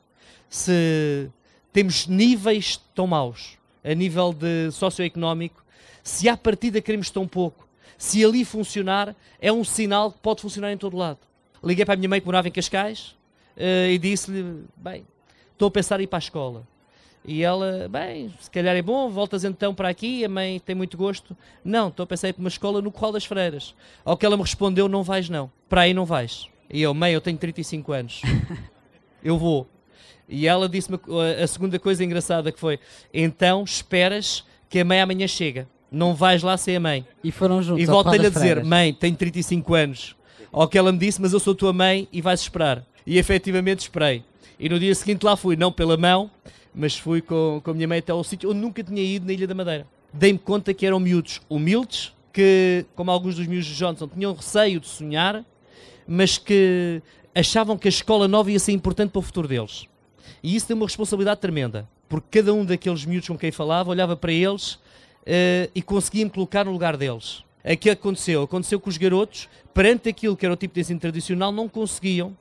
se 0.50 1.30
temos 1.72 2.08
níveis 2.08 2.78
tão 2.94 3.08
maus, 3.08 3.58
a 3.84 3.94
nível 3.94 4.34
de 4.34 4.72
socioeconómico, 4.72 5.64
se 6.04 6.28
à 6.28 6.36
partida 6.36 6.82
queremos 6.82 7.10
tão 7.10 7.28
pouco, 7.28 7.68
se 7.98 8.26
ali 8.26 8.44
funcionar, 8.44 9.16
é 9.40 9.52
um 9.52 9.64
sinal 9.64 10.12
que 10.12 10.20
pode 10.20 10.42
funcionar 10.42 10.72
em 10.72 10.78
todo 10.78 10.98
lado. 10.98 11.20
Liguei 11.64 11.86
para 11.86 11.94
a 11.94 11.98
minha 11.98 12.10
mãe 12.10 12.20
que 12.20 12.26
morava 12.26 12.48
em 12.48 12.52
Cascais 12.52 13.16
uh, 13.56 13.90
e 13.90 13.98
disse-lhe: 13.98 14.64
Bem, 14.76 15.06
estou 15.52 15.68
a 15.68 15.72
pensar 15.72 16.00
em 16.00 16.04
ir 16.04 16.08
para 16.08 16.18
a 16.18 16.20
escola. 16.20 16.68
E 17.24 17.44
ela, 17.44 17.88
bem, 17.88 18.34
se 18.40 18.50
calhar 18.50 18.76
é 18.76 18.82
bom, 18.82 19.08
voltas 19.08 19.44
então 19.44 19.76
para 19.76 19.88
aqui, 19.88 20.26
a 20.26 20.30
mãe 20.30 20.60
tem 20.60 20.74
muito 20.74 20.98
gosto. 20.98 21.38
Não, 21.64 21.90
estou 21.90 22.04
a 22.04 22.08
pensar 22.08 22.28
em 22.28 22.30
ir 22.32 22.34
para 22.34 22.42
uma 22.42 22.50
escola 22.50 22.82
no 22.82 22.92
Corral 22.92 23.12
das 23.12 23.26
Freiras. 23.26 23.76
Ao 24.04 24.18
que 24.18 24.26
ela 24.26 24.36
me 24.36 24.42
respondeu, 24.42 24.90
não 24.90 25.04
vais 25.04 25.30
não, 25.30 25.52
para 25.70 25.82
aí 25.82 25.94
não 25.94 26.04
vais. 26.04 26.50
E 26.68 26.82
eu, 26.82 26.94
mãe, 26.96 27.14
eu 27.14 27.22
tenho 27.22 27.38
35 27.38 27.92
anos, 27.92 28.22
eu 29.24 29.38
vou. 29.38 29.68
E 30.28 30.48
ela 30.48 30.68
disse-me 30.68 31.00
a 31.44 31.46
segunda 31.46 31.78
coisa 31.78 32.04
engraçada 32.04 32.52
que 32.52 32.60
foi, 32.60 32.80
então 33.14 33.64
esperas 33.64 34.44
que 34.68 34.80
a 34.80 34.86
mãe 34.86 35.02
amanhã 35.02 35.28
chega 35.28 35.68
não 35.92 36.16
vais 36.16 36.42
lá 36.42 36.56
sem 36.56 36.78
a 36.78 36.80
mãe. 36.80 37.06
E 37.22 37.32
foram 37.32 37.62
juntos. 37.62 37.84
E 37.84 37.86
voltei-lhe 37.86 38.26
a 38.26 38.30
dizer, 38.30 38.64
mãe, 38.64 38.94
tenho 38.94 39.16
35 39.16 39.74
anos. 39.74 40.16
Ao 40.52 40.68
que 40.68 40.78
ela 40.78 40.92
me 40.92 40.98
disse, 40.98 41.22
mas 41.22 41.34
eu 41.34 41.40
sou 41.40 41.54
tua 41.54 41.74
mãe 41.74 42.08
e 42.12 42.22
vais 42.22 42.40
esperar. 42.40 42.86
E 43.06 43.18
efetivamente 43.18 43.80
esperei. 43.80 44.24
E 44.58 44.70
no 44.70 44.80
dia 44.80 44.94
seguinte 44.96 45.24
lá 45.24 45.36
fui, 45.36 45.56
não 45.56 45.72
pela 45.72 45.98
mão, 45.98 46.32
mas 46.74 46.98
fui 46.98 47.22
com, 47.22 47.60
com 47.64 47.72
a 47.72 47.74
minha 47.74 47.88
mãe 47.88 48.00
até 48.00 48.12
ao 48.12 48.24
sítio 48.24 48.50
onde 48.52 48.60
nunca 48.60 48.84
tinha 48.84 49.02
ido 49.02 49.26
na 49.26 49.34
Ilha 49.34 49.48
da 49.48 49.56
Madeira. 49.56 49.88
Dei-me 50.14 50.40
conta 50.40 50.74
que 50.74 50.86
eram 50.86 51.00
miúdos 51.00 51.42
humildes, 51.50 52.14
que, 52.32 52.86
como 52.96 53.12
alguns 53.12 53.36
dos 53.36 53.48
miúdos 53.48 53.68
de 53.68 53.76
Johnson, 53.76 54.08
tinham 54.08 54.34
receio 54.34 54.80
de 54.80 54.88
sonhar, 54.88 55.44
mas 56.08 56.38
que 56.38 57.02
achavam 57.34 57.78
que 57.78 57.88
a 57.88 57.90
escola 57.90 58.28
nova 58.28 58.52
ia 58.52 58.60
ser 58.60 58.72
importante 58.72 59.12
para 59.12 59.20
o 59.20 59.22
futuro 59.22 59.48
deles. 59.48 59.86
E 60.44 60.56
isso 60.56 60.68
tem 60.68 60.76
uma 60.76 60.86
responsabilidade 60.86 61.40
tremenda, 61.40 61.88
porque 62.08 62.40
cada 62.40 62.54
um 62.54 62.66
daqueles 62.66 63.06
miúdos 63.06 63.28
com 63.28 63.38
quem 63.38 63.52
falava 63.52 63.90
olhava 63.90 64.16
para 64.16 64.32
eles 64.32 64.80
uh, 65.22 65.72
e 65.74 65.82
conseguia-me 65.82 66.32
colocar 66.32 66.66
no 66.66 66.72
lugar 66.72 66.98
deles. 66.98 67.44
O 67.64 67.78
que 67.78 67.90
aconteceu? 67.90 68.44
Aconteceu 68.44 68.80
que 68.80 68.90
os 68.90 68.98
garotos, 68.98 69.48
perante 69.74 70.10
aquilo 70.10 70.36
que 70.36 70.46
era 70.46 70.54
o 70.54 70.58
tipo 70.58 70.74
de 70.74 70.82
ensino 70.82 71.00
tradicional, 71.00 71.52
não 71.52 71.70
conseguiam 71.70 72.36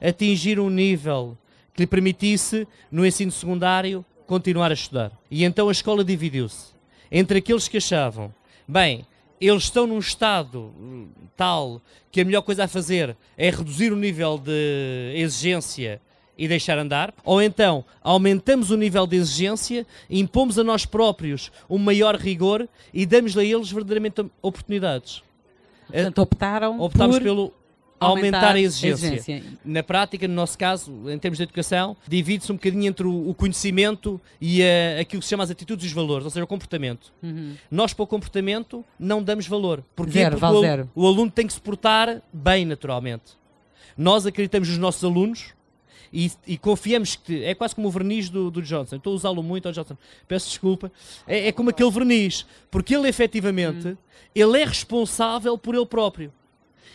atingir 0.00 0.58
um 0.58 0.70
nível 0.70 1.36
que 1.74 1.82
lhe 1.82 1.86
permitisse, 1.86 2.66
no 2.90 3.06
ensino 3.06 3.30
secundário, 3.30 4.04
continuar 4.26 4.70
a 4.70 4.74
estudar. 4.74 5.12
E 5.30 5.44
então 5.44 5.68
a 5.68 5.72
escola 5.72 6.02
dividiu-se 6.02 6.72
entre 7.12 7.38
aqueles 7.38 7.68
que 7.68 7.76
achavam, 7.76 8.34
bem, 8.66 9.06
eles 9.38 9.64
estão 9.64 9.86
num 9.86 9.98
estado 9.98 10.72
hum, 10.80 11.08
tal 11.36 11.82
que 12.10 12.22
a 12.22 12.24
melhor 12.24 12.40
coisa 12.40 12.64
a 12.64 12.68
fazer 12.68 13.14
é 13.36 13.50
reduzir 13.50 13.92
o 13.92 13.96
nível 13.96 14.38
de 14.38 15.12
exigência 15.14 16.00
e 16.36 16.48
deixar 16.48 16.78
andar, 16.78 17.14
ou 17.24 17.42
então 17.42 17.84
aumentamos 18.02 18.70
o 18.70 18.76
nível 18.76 19.06
de 19.06 19.16
exigência, 19.16 19.86
impomos 20.08 20.58
a 20.58 20.64
nós 20.64 20.86
próprios 20.86 21.52
um 21.68 21.78
maior 21.78 22.16
rigor 22.16 22.68
e 22.92 23.04
damos 23.06 23.36
a 23.36 23.44
eles 23.44 23.70
verdadeiramente 23.70 24.24
oportunidades. 24.40 25.22
Portanto, 25.86 26.18
optaram 26.18 26.80
Optámos 26.80 27.16
por 27.16 27.22
pelo 27.22 27.52
aumentar, 28.00 28.38
aumentar 28.38 28.56
a, 28.56 28.60
exigência. 28.60 29.10
a, 29.10 29.14
exigência. 29.14 29.58
Na 29.64 29.82
prática, 29.82 30.26
no 30.26 30.34
nosso 30.34 30.58
caso, 30.58 30.92
em 31.10 31.18
termos 31.18 31.38
de 31.38 31.44
educação, 31.44 31.96
divide-se 32.08 32.50
um 32.50 32.56
bocadinho 32.56 32.86
entre 32.86 33.06
o, 33.06 33.34
conhecimento 33.34 34.20
e 34.40 34.62
a, 34.62 35.00
aquilo 35.00 35.20
que 35.20 35.26
se 35.26 35.30
chama 35.30 35.44
as 35.44 35.50
atitudes 35.50 35.84
e 35.84 35.88
os 35.88 35.92
valores, 35.92 36.24
ou 36.24 36.30
seja, 36.30 36.44
o 36.44 36.48
comportamento. 36.48 37.12
Uhum. 37.22 37.54
Nós, 37.70 37.92
para 37.92 38.02
o 38.02 38.06
comportamento, 38.06 38.84
não 38.98 39.22
damos 39.22 39.46
valor. 39.46 39.84
Porquê? 39.94 40.12
Zero, 40.12 40.30
Porque 40.30 40.40
vale 40.40 40.56
o, 40.56 40.60
zero. 40.60 40.90
o 40.94 41.06
aluno 41.06 41.30
tem 41.30 41.46
que 41.46 41.52
se 41.52 41.60
portar 41.60 42.22
bem, 42.32 42.64
naturalmente. 42.64 43.40
Nós 43.96 44.26
acreditamos 44.26 44.68
nos 44.68 44.78
nossos 44.78 45.04
alunos 45.04 45.52
e, 46.12 46.30
e, 46.46 46.58
confiamos 46.58 47.16
que 47.16 47.42
é 47.42 47.54
quase 47.54 47.74
como 47.74 47.88
o 47.88 47.90
verniz 47.90 48.28
do, 48.28 48.50
do 48.50 48.60
Johnson. 48.60 48.96
Estou 48.96 49.14
a 49.14 49.16
usá-lo 49.16 49.42
muito 49.42 49.66
ao 49.66 49.72
Johnson. 49.72 49.96
Peço 50.28 50.48
desculpa. 50.48 50.92
É, 51.26 51.48
é 51.48 51.52
como 51.52 51.70
aquele 51.70 51.90
verniz, 51.90 52.44
porque 52.70 52.94
ele 52.94 53.08
efetivamente 53.08 53.88
hum. 53.88 53.96
ele 54.34 54.60
é 54.60 54.64
responsável 54.64 55.56
por 55.56 55.74
ele 55.74 55.86
próprio. 55.86 56.32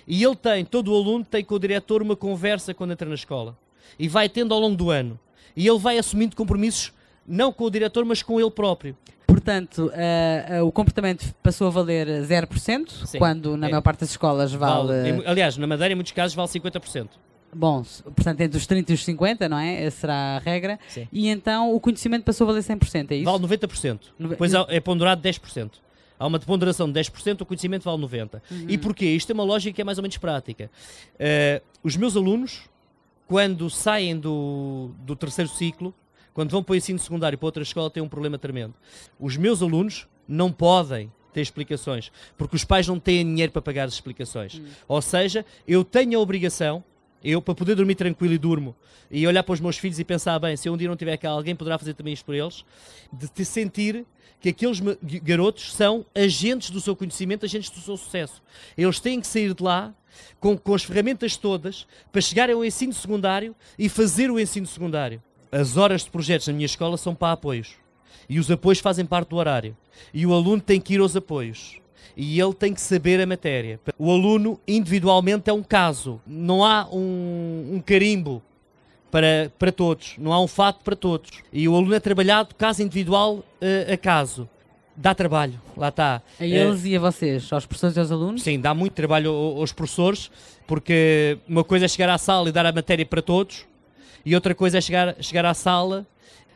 E 0.05 0.23
ele 0.23 0.35
tem, 0.35 0.63
todo 0.63 0.93
o 0.93 0.95
aluno 0.95 1.25
tem 1.25 1.43
com 1.43 1.55
o 1.55 1.59
diretor 1.59 2.01
uma 2.01 2.15
conversa 2.15 2.73
quando 2.73 2.91
entra 2.91 3.09
na 3.09 3.15
escola. 3.15 3.57
E 3.97 4.07
vai 4.07 4.29
tendo 4.29 4.53
ao 4.53 4.59
longo 4.59 4.75
do 4.75 4.89
ano. 4.91 5.19
E 5.55 5.67
ele 5.67 5.79
vai 5.79 5.97
assumindo 5.97 6.35
compromissos 6.35 6.93
não 7.27 7.51
com 7.51 7.65
o 7.65 7.69
diretor, 7.69 8.05
mas 8.05 8.23
com 8.23 8.39
ele 8.39 8.51
próprio. 8.51 8.95
Portanto, 9.25 9.91
uh, 9.91 10.61
uh, 10.61 10.65
o 10.65 10.71
comportamento 10.71 11.33
passou 11.43 11.67
a 11.67 11.69
valer 11.69 12.07
0%, 12.07 13.05
Sim. 13.05 13.17
quando 13.17 13.57
na 13.57 13.67
é. 13.67 13.69
maior 13.71 13.81
parte 13.81 13.99
das 13.99 14.11
escolas 14.11 14.53
vale... 14.53 15.11
vale. 15.11 15.27
Aliás, 15.27 15.57
na 15.57 15.67
Madeira, 15.67 15.91
em 15.91 15.95
muitos 15.95 16.13
casos, 16.13 16.33
vale 16.33 16.47
50%. 16.47 17.09
Bom, 17.53 17.83
portanto, 18.03 18.41
entre 18.41 18.57
os 18.57 18.67
30 18.67 18.91
e 18.91 18.95
os 18.95 19.03
50, 19.03 19.49
não 19.49 19.57
é? 19.57 19.83
Essa 19.83 20.01
será 20.01 20.13
a 20.35 20.39
regra. 20.39 20.79
Sim. 20.87 21.07
E 21.11 21.27
então 21.27 21.73
o 21.73 21.79
conhecimento 21.79 22.23
passou 22.23 22.45
a 22.45 22.47
valer 22.51 22.63
100%, 22.63 23.11
é 23.11 23.15
isso? 23.15 23.25
Vale 23.25 23.43
90%. 23.43 23.99
No... 24.19 24.29
Depois 24.29 24.53
é 24.53 24.79
ponderado 24.79 25.21
10%. 25.21 25.71
Há 26.19 26.25
uma 26.25 26.39
ponderação 26.39 26.91
de 26.91 26.99
10%, 26.99 27.41
o 27.41 27.45
conhecimento 27.45 27.83
vale 27.83 28.01
90%. 28.01 28.41
Uhum. 28.49 28.65
E 28.67 28.77
porquê? 28.77 29.05
Isto 29.05 29.31
é 29.31 29.33
uma 29.33 29.43
lógica 29.43 29.75
que 29.75 29.81
é 29.81 29.83
mais 29.83 29.97
ou 29.97 30.01
menos 30.01 30.17
prática. 30.17 30.69
Uh, 31.13 31.63
os 31.83 31.95
meus 31.95 32.15
alunos 32.15 32.67
quando 33.27 33.69
saem 33.69 34.17
do, 34.17 34.91
do 34.99 35.15
terceiro 35.15 35.51
ciclo, 35.51 35.93
quando 36.33 36.49
vão 36.49 36.63
para 36.63 36.73
o 36.73 36.75
ensino 36.75 36.97
secundário 36.97 37.37
para 37.37 37.45
outra 37.45 37.61
escola, 37.61 37.89
têm 37.89 38.01
um 38.01 38.07
problema 38.07 38.37
tremendo. 38.37 38.73
Os 39.19 39.35
meus 39.35 39.61
alunos 39.61 40.07
não 40.27 40.51
podem 40.51 41.11
ter 41.33 41.41
explicações, 41.41 42.11
porque 42.37 42.55
os 42.55 42.63
pais 42.63 42.87
não 42.87 42.99
têm 42.99 43.25
dinheiro 43.25 43.51
para 43.51 43.61
pagar 43.61 43.87
as 43.87 43.93
explicações. 43.93 44.55
Hum. 44.55 44.65
Ou 44.87 45.01
seja, 45.01 45.45
eu 45.67 45.83
tenho 45.83 46.17
a 46.17 46.21
obrigação, 46.21 46.83
eu 47.27 47.41
para 47.41 47.53
poder 47.53 47.75
dormir 47.75 47.95
tranquilo 47.95 48.33
e 48.33 48.37
durmo, 48.37 48.75
e 49.11 49.27
olhar 49.27 49.43
para 49.43 49.53
os 49.53 49.59
meus 49.59 49.77
filhos 49.77 49.99
e 49.99 50.03
pensar, 50.03 50.39
bem, 50.39 50.55
se 50.55 50.69
eu 50.69 50.73
um 50.73 50.77
dia 50.77 50.87
não 50.87 50.95
tiver 50.95 51.17
cá, 51.17 51.29
alguém 51.29 51.55
poderá 51.55 51.77
fazer 51.77 51.93
também 51.93 52.13
isto 52.13 52.25
por 52.25 52.33
eles, 52.33 52.63
de 53.11 53.27
te 53.27 53.43
sentir 53.43 54.05
que 54.39 54.49
aqueles 54.49 54.79
garotos 55.23 55.73
são 55.73 56.05
agentes 56.15 56.69
do 56.69 56.79
seu 56.79 56.95
conhecimento, 56.95 57.45
agentes 57.45 57.69
do 57.69 57.81
seu 57.81 57.97
sucesso. 57.97 58.41
Eles 58.77 58.99
têm 58.99 59.19
que 59.19 59.27
sair 59.27 59.53
de 59.53 59.63
lá 59.63 59.93
com, 60.39 60.57
com 60.57 60.73
as 60.73 60.83
ferramentas 60.83 61.35
todas 61.35 61.87
para 62.11 62.21
chegarem 62.21 62.55
ao 62.55 62.63
ensino 62.63 62.93
secundário 62.93 63.55
e 63.77 63.89
fazer 63.89 64.29
o 64.29 64.39
ensino 64.39 64.67
secundário. 64.67 65.21
As 65.51 65.75
horas 65.75 66.03
de 66.03 66.11
projetos 66.11 66.47
na 66.47 66.53
minha 66.53 66.65
escola 66.65 66.97
são 66.97 67.15
para 67.15 67.33
apoios. 67.33 67.75
E 68.29 68.39
os 68.39 68.51
apoios 68.51 68.79
fazem 68.79 69.05
parte 69.05 69.29
do 69.29 69.37
horário. 69.37 69.75
E 70.13 70.25
o 70.25 70.33
aluno 70.33 70.61
tem 70.61 70.79
que 70.79 70.93
ir 70.93 70.99
aos 70.99 71.15
apoios. 71.15 71.79
E 72.15 72.39
ele 72.39 72.53
tem 72.53 72.73
que 72.73 72.81
saber 72.81 73.19
a 73.21 73.25
matéria. 73.25 73.79
O 73.97 74.11
aluno 74.11 74.59
individualmente 74.67 75.49
é 75.49 75.53
um 75.53 75.63
caso. 75.63 76.21
Não 76.25 76.63
há 76.63 76.87
um, 76.91 77.71
um 77.73 77.83
carimbo 77.85 78.41
para, 79.11 79.51
para 79.57 79.71
todos, 79.71 80.15
não 80.17 80.33
há 80.33 80.41
um 80.41 80.47
fato 80.47 80.83
para 80.83 80.95
todos. 80.95 81.29
E 81.51 81.67
o 81.67 81.75
aluno 81.75 81.93
é 81.93 81.99
trabalhado 81.99 82.53
caso 82.55 82.81
individual 82.81 83.37
uh, 83.37 83.93
a 83.93 83.97
caso. 83.97 84.47
Dá 84.95 85.13
trabalho, 85.13 85.61
lá 85.75 85.89
está. 85.89 86.21
A 86.39 86.45
eles 86.45 86.83
uh, 86.83 86.87
e 86.87 86.95
a 86.95 86.99
vocês, 86.99 87.53
aos 87.53 87.65
professores 87.65 87.95
e 87.95 87.99
aos 87.99 88.11
alunos? 88.11 88.41
Sim, 88.41 88.59
dá 88.59 88.73
muito 88.73 88.93
trabalho 88.93 89.31
aos 89.31 89.71
professores, 89.71 90.31
porque 90.65 91.37
uma 91.47 91.63
coisa 91.63 91.85
é 91.85 91.87
chegar 91.87 92.09
à 92.09 92.17
sala 92.17 92.49
e 92.49 92.51
dar 92.51 92.65
a 92.65 92.71
matéria 92.71 93.05
para 93.05 93.21
todos, 93.21 93.65
e 94.25 94.33
outra 94.33 94.55
coisa 94.55 94.79
é 94.79 94.81
chegar, 94.81 95.15
chegar 95.21 95.45
à 95.45 95.53
sala 95.53 96.05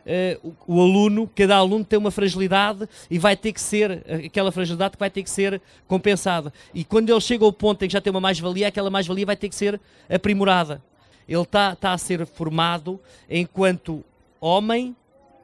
Uh, 0.04 0.56
o, 0.68 0.76
o, 0.78 0.82
aluno, 0.82 1.30
cada 1.36 1.56
aluno 1.56 1.86
tem 1.86 2.00
uma 2.00 2.12
fragilidade 2.12 2.88
e 3.10 3.20
vai 3.20 3.36
ter 3.36 3.54
que 3.54 3.62
ser, 3.62 4.04
aquela 4.26 4.52
fragilidade 4.52 4.94
que 4.94 5.00
vai 5.00 5.10
ter 5.10 5.22
que 5.24 5.30
ser 5.30 5.62
compensada. 5.88 6.52
E 6.74 6.84
quando 6.84 7.10
ele 7.10 7.22
chega 7.22 7.46
ao 7.46 7.54
ponto 7.54 7.84
em 7.84 7.88
que 7.88 7.94
já 7.94 8.02
tem 8.02 8.12
uma 8.12 8.22
mais-valia, 8.22 8.68
aquela 8.68 8.90
mais-valia 8.90 9.26
vai 9.26 9.36
ter 9.36 9.48
que 9.50 9.56
ser 9.56 9.80
aprimorada 10.10 10.82
ele 11.28 11.42
está 11.42 11.76
tá 11.76 11.94
a 11.94 11.98
ser 11.98 12.26
formado 12.26 13.00
enquanto 13.30 14.04
homem 14.40 14.96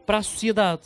para 0.05 0.19
a 0.19 0.23
sociedade. 0.23 0.81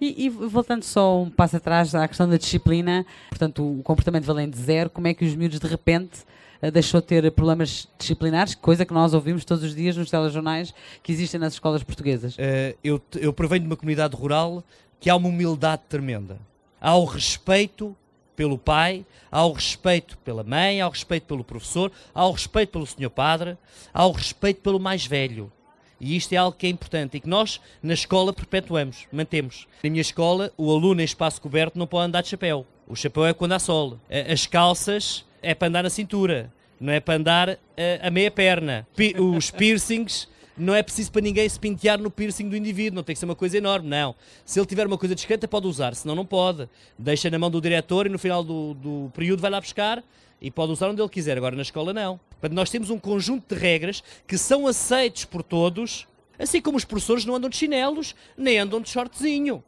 E, 0.00 0.26
e, 0.26 0.28
voltando 0.28 0.82
só 0.82 1.22
um 1.22 1.30
passo 1.30 1.56
atrás 1.56 1.94
à 1.94 2.06
questão 2.06 2.28
da 2.28 2.36
disciplina, 2.36 3.06
portanto, 3.28 3.78
o 3.78 3.82
comportamento 3.82 4.24
valente 4.24 4.58
zero, 4.58 4.90
como 4.90 5.08
é 5.08 5.14
que 5.14 5.24
os 5.24 5.34
miúdos 5.34 5.58
de 5.58 5.66
repente 5.66 6.20
eh, 6.20 6.45
deixou 6.72 7.00
de 7.00 7.06
ter 7.06 7.30
problemas 7.32 7.88
disciplinares, 7.98 8.54
coisa 8.54 8.84
que 8.84 8.92
nós 8.92 9.14
ouvimos 9.14 9.44
todos 9.44 9.64
os 9.64 9.74
dias 9.74 9.96
nos 9.96 10.10
telejornais 10.10 10.74
que 11.02 11.12
existem 11.12 11.40
nas 11.40 11.54
escolas 11.54 11.82
portuguesas? 11.82 12.34
Uh, 12.36 12.76
eu, 12.82 13.00
eu 13.16 13.32
provenho 13.32 13.62
de 13.62 13.66
uma 13.66 13.76
comunidade 13.76 14.16
rural 14.16 14.64
que 15.00 15.10
há 15.10 15.16
uma 15.16 15.28
humildade 15.28 15.82
tremenda. 15.88 16.38
Há 16.80 16.96
o 16.96 17.04
respeito 17.04 17.96
pelo 18.34 18.58
pai, 18.58 19.04
ao 19.30 19.52
respeito 19.52 20.18
pela 20.18 20.44
mãe, 20.44 20.80
ao 20.80 20.90
respeito 20.90 21.24
pelo 21.26 21.42
professor, 21.42 21.90
ao 22.14 22.32
respeito 22.32 22.70
pelo 22.70 22.86
senhor 22.86 23.10
padre, 23.10 23.56
ao 23.92 24.12
respeito 24.12 24.60
pelo 24.60 24.78
mais 24.78 25.06
velho. 25.06 25.50
E 25.98 26.14
isto 26.14 26.34
é 26.34 26.36
algo 26.36 26.56
que 26.56 26.66
é 26.66 26.70
importante 26.70 27.16
e 27.16 27.20
que 27.20 27.28
nós, 27.28 27.58
na 27.82 27.94
escola, 27.94 28.32
perpetuamos, 28.32 29.06
mantemos. 29.10 29.66
Na 29.82 29.88
minha 29.88 30.02
escola, 30.02 30.52
o 30.56 30.70
aluno 30.70 31.00
em 31.00 31.04
espaço 31.04 31.40
coberto 31.40 31.78
não 31.78 31.86
pode 31.86 32.08
andar 32.08 32.22
de 32.22 32.28
chapéu. 32.28 32.66
O 32.86 32.94
chapéu 32.94 33.24
é 33.26 33.32
quando 33.32 33.52
há 33.52 33.58
sol. 33.58 33.98
As 34.30 34.46
calças 34.46 35.24
é 35.46 35.54
para 35.54 35.68
andar 35.68 35.82
na 35.84 35.90
cintura, 35.90 36.52
não 36.80 36.92
é 36.92 36.98
para 36.98 37.14
andar 37.14 37.50
a, 37.50 38.08
a 38.08 38.10
meia 38.10 38.30
perna. 38.30 38.86
Os 39.16 39.50
piercings 39.52 40.28
não 40.58 40.74
é 40.74 40.82
preciso 40.82 41.12
para 41.12 41.20
ninguém 41.20 41.48
se 41.48 41.60
pentear 41.60 42.00
no 42.00 42.10
piercing 42.10 42.48
do 42.48 42.56
indivíduo, 42.56 42.96
não 42.96 43.02
tem 43.04 43.14
que 43.14 43.20
ser 43.20 43.26
uma 43.26 43.36
coisa 43.36 43.58
enorme, 43.58 43.88
não. 43.88 44.14
Se 44.44 44.58
ele 44.58 44.66
tiver 44.66 44.86
uma 44.86 44.98
coisa 44.98 45.14
discreta, 45.14 45.46
pode 45.46 45.66
usar, 45.66 45.94
senão 45.94 46.14
não 46.14 46.26
pode. 46.26 46.68
Deixa 46.98 47.30
na 47.30 47.38
mão 47.38 47.50
do 47.50 47.60
diretor 47.60 48.06
e 48.06 48.08
no 48.08 48.18
final 48.18 48.42
do, 48.42 48.74
do 48.74 49.10
período 49.14 49.40
vai 49.40 49.50
lá 49.50 49.60
buscar 49.60 50.02
e 50.40 50.50
pode 50.50 50.72
usar 50.72 50.88
onde 50.88 51.00
ele 51.00 51.08
quiser. 51.08 51.36
Agora 51.36 51.54
na 51.54 51.62
escola, 51.62 51.92
não. 51.92 52.18
Portanto, 52.30 52.56
nós 52.56 52.70
temos 52.70 52.90
um 52.90 52.98
conjunto 52.98 53.54
de 53.54 53.60
regras 53.60 54.02
que 54.26 54.36
são 54.36 54.66
aceitos 54.66 55.24
por 55.24 55.42
todos, 55.42 56.08
assim 56.38 56.60
como 56.60 56.76
os 56.76 56.84
professores 56.84 57.24
não 57.24 57.36
andam 57.36 57.48
de 57.48 57.56
chinelos, 57.56 58.14
nem 58.36 58.58
andam 58.58 58.80
de 58.80 58.88
shortzinho. 58.88 59.62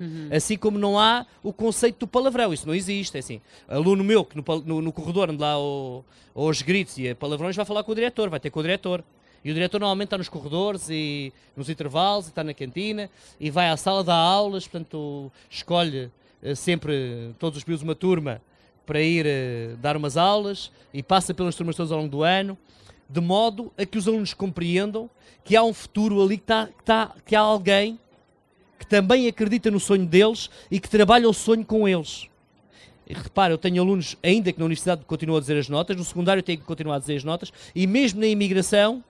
Uhum. 0.00 0.28
Assim 0.32 0.56
como 0.56 0.78
não 0.78 0.98
há 0.98 1.26
o 1.42 1.52
conceito 1.52 2.00
do 2.00 2.06
palavrão, 2.06 2.52
isso 2.52 2.66
não 2.66 2.74
existe. 2.74 3.16
É 3.16 3.20
assim, 3.20 3.40
aluno 3.68 4.04
meu 4.04 4.24
que 4.24 4.36
no, 4.36 4.44
no, 4.64 4.82
no 4.82 4.92
corredor 4.92 5.30
anda 5.30 5.44
lá 5.44 5.52
ao, 5.52 6.04
aos 6.34 6.62
gritos 6.62 6.96
e 6.98 7.14
palavrões 7.14 7.56
vai 7.56 7.64
falar 7.64 7.82
com 7.82 7.92
o 7.92 7.94
diretor, 7.94 8.28
vai 8.28 8.40
ter 8.40 8.50
com 8.50 8.60
o 8.60 8.62
diretor. 8.62 9.02
E 9.44 9.50
o 9.50 9.54
diretor 9.54 9.80
normalmente 9.80 10.08
está 10.08 10.18
nos 10.18 10.28
corredores 10.28 10.88
e 10.90 11.32
nos 11.56 11.68
intervalos, 11.68 12.26
e 12.26 12.28
está 12.30 12.42
na 12.42 12.52
cantina 12.52 13.08
e 13.38 13.50
vai 13.50 13.68
à 13.68 13.76
sala 13.76 14.02
dar 14.02 14.16
aulas, 14.16 14.66
portanto 14.66 15.30
escolhe 15.48 16.10
uh, 16.42 16.56
sempre 16.56 17.34
todos 17.38 17.56
os 17.56 17.64
períodos 17.64 17.84
uma 17.84 17.94
turma 17.94 18.42
para 18.84 19.00
ir 19.00 19.26
uh, 19.26 19.76
dar 19.76 19.96
umas 19.96 20.16
aulas 20.16 20.72
e 20.92 21.02
passa 21.02 21.32
pelas 21.32 21.54
turmas 21.54 21.76
todas 21.76 21.92
ao 21.92 21.98
longo 21.98 22.10
do 22.10 22.22
ano, 22.22 22.58
de 23.08 23.20
modo 23.20 23.72
a 23.78 23.86
que 23.86 23.96
os 23.96 24.08
alunos 24.08 24.34
compreendam 24.34 25.08
que 25.44 25.56
há 25.56 25.62
um 25.62 25.72
futuro 25.72 26.22
ali, 26.22 26.36
que, 26.36 26.42
está, 26.42 26.66
que, 26.66 26.80
está, 26.80 27.14
que 27.24 27.36
há 27.36 27.40
alguém 27.40 27.98
também 28.88 29.28
acredita 29.28 29.70
no 29.70 29.78
sonho 29.78 30.06
deles 30.06 30.48
e 30.70 30.80
que 30.80 30.88
trabalha 30.88 31.28
o 31.28 31.34
sonho 31.34 31.64
com 31.64 31.88
eles. 31.88 32.28
E 33.08 33.14
repara, 33.14 33.54
eu 33.54 33.58
tenho 33.58 33.82
alunos, 33.82 34.16
ainda 34.22 34.52
que 34.52 34.58
na 34.58 34.66
universidade 34.66 35.02
continuam 35.06 35.38
a 35.38 35.40
dizer 35.40 35.56
as 35.56 35.68
notas, 35.68 35.96
no 35.96 36.04
secundário 36.04 36.42
tenho 36.42 36.58
que 36.58 36.64
continuar 36.64 36.96
a 36.96 36.98
dizer 36.98 37.16
as 37.16 37.24
notas, 37.24 37.50
e 37.74 37.86
mesmo 37.86 38.20
na 38.20 38.26
imigração 38.26 39.02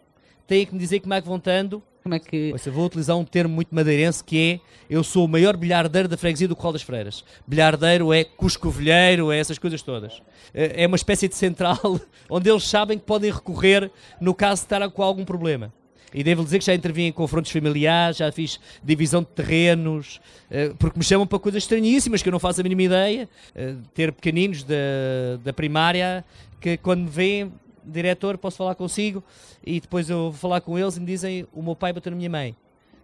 têm 0.47 0.65
que 0.65 0.73
me 0.73 0.79
dizer 0.79 1.01
como 1.01 1.15
é 1.15 1.21
que 1.21 1.27
vão 1.27 1.37
estando. 1.37 1.83
Como 2.05 2.15
é 2.15 2.21
que... 2.21 2.55
Vou 2.73 2.87
utilizar 2.87 3.17
um 3.17 3.25
termo 3.25 3.55
muito 3.55 3.75
madeirense 3.75 4.23
que 4.23 4.39
é 4.39 4.61
eu 4.89 5.03
sou 5.03 5.25
o 5.25 5.29
maior 5.29 5.57
bilhardeiro 5.57 6.09
da 6.09 6.17
freguesia 6.17 6.47
do 6.47 6.55
Corral 6.55 6.73
das 6.73 6.83
Freiras. 6.83 7.25
Bilhardeiro 7.47 8.13
é 8.13 8.25
cuscovilheiro, 8.25 9.33
é 9.33 9.39
essas 9.39 9.59
coisas 9.59 9.83
todas. 9.83 10.23
É, 10.55 10.85
é 10.85 10.87
uma 10.87 10.97
espécie 10.97 11.29
de 11.29 11.35
central 11.35 12.01
onde 12.31 12.49
eles 12.49 12.63
sabem 12.63 12.99
que 12.99 13.05
podem 13.05 13.33
recorrer 13.33 13.91
no 14.21 14.33
caso 14.33 14.63
de 14.63 14.67
estar 14.67 14.89
com 14.91 15.03
algum 15.03 15.25
problema. 15.25 15.73
E 16.13 16.25
devo 16.25 16.43
dizer 16.43 16.59
que 16.59 16.65
já 16.65 16.75
intervim 16.75 17.05
em 17.05 17.13
confrontos 17.13 17.51
familiares, 17.51 18.17
já 18.17 18.33
fiz 18.33 18.59
divisão 18.83 19.21
de 19.23 19.29
terrenos, 19.29 20.21
eh, 20.51 20.73
porque 20.79 20.99
me 20.99 21.05
chamam 21.05 21.27
para 21.27 21.39
coisas 21.39 21.63
estranhíssimas 21.63 22.23
que 22.23 22.29
eu 22.29 22.33
não 22.33 22.39
faço 22.39 22.61
a 22.61 22.63
mínima 22.63 22.83
ideia. 22.83 23.29
Eh, 23.55 23.75
ter 23.93 24.13
pequeninos 24.13 24.63
da, 24.63 24.75
da 25.45 25.53
primária 25.53 26.25
que 26.61 26.77
quando 26.79 27.03
me 27.03 27.11
veem 27.11 27.53
diretor, 27.85 28.39
posso 28.39 28.57
falar 28.57 28.75
consigo? 28.75 29.23
E 29.65 29.81
depois 29.81 30.09
eu 30.09 30.31
vou 30.31 30.33
falar 30.33 30.61
com 30.61 30.79
eles 30.79 30.97
e 30.97 31.01
me 31.01 31.07
dizem, 31.07 31.47
o 31.53 31.63
meu 31.63 31.77
pai 31.77 31.93
bateu 31.93 32.11
na 32.11 32.17
minha 32.17 32.31
mãe. 32.31 32.57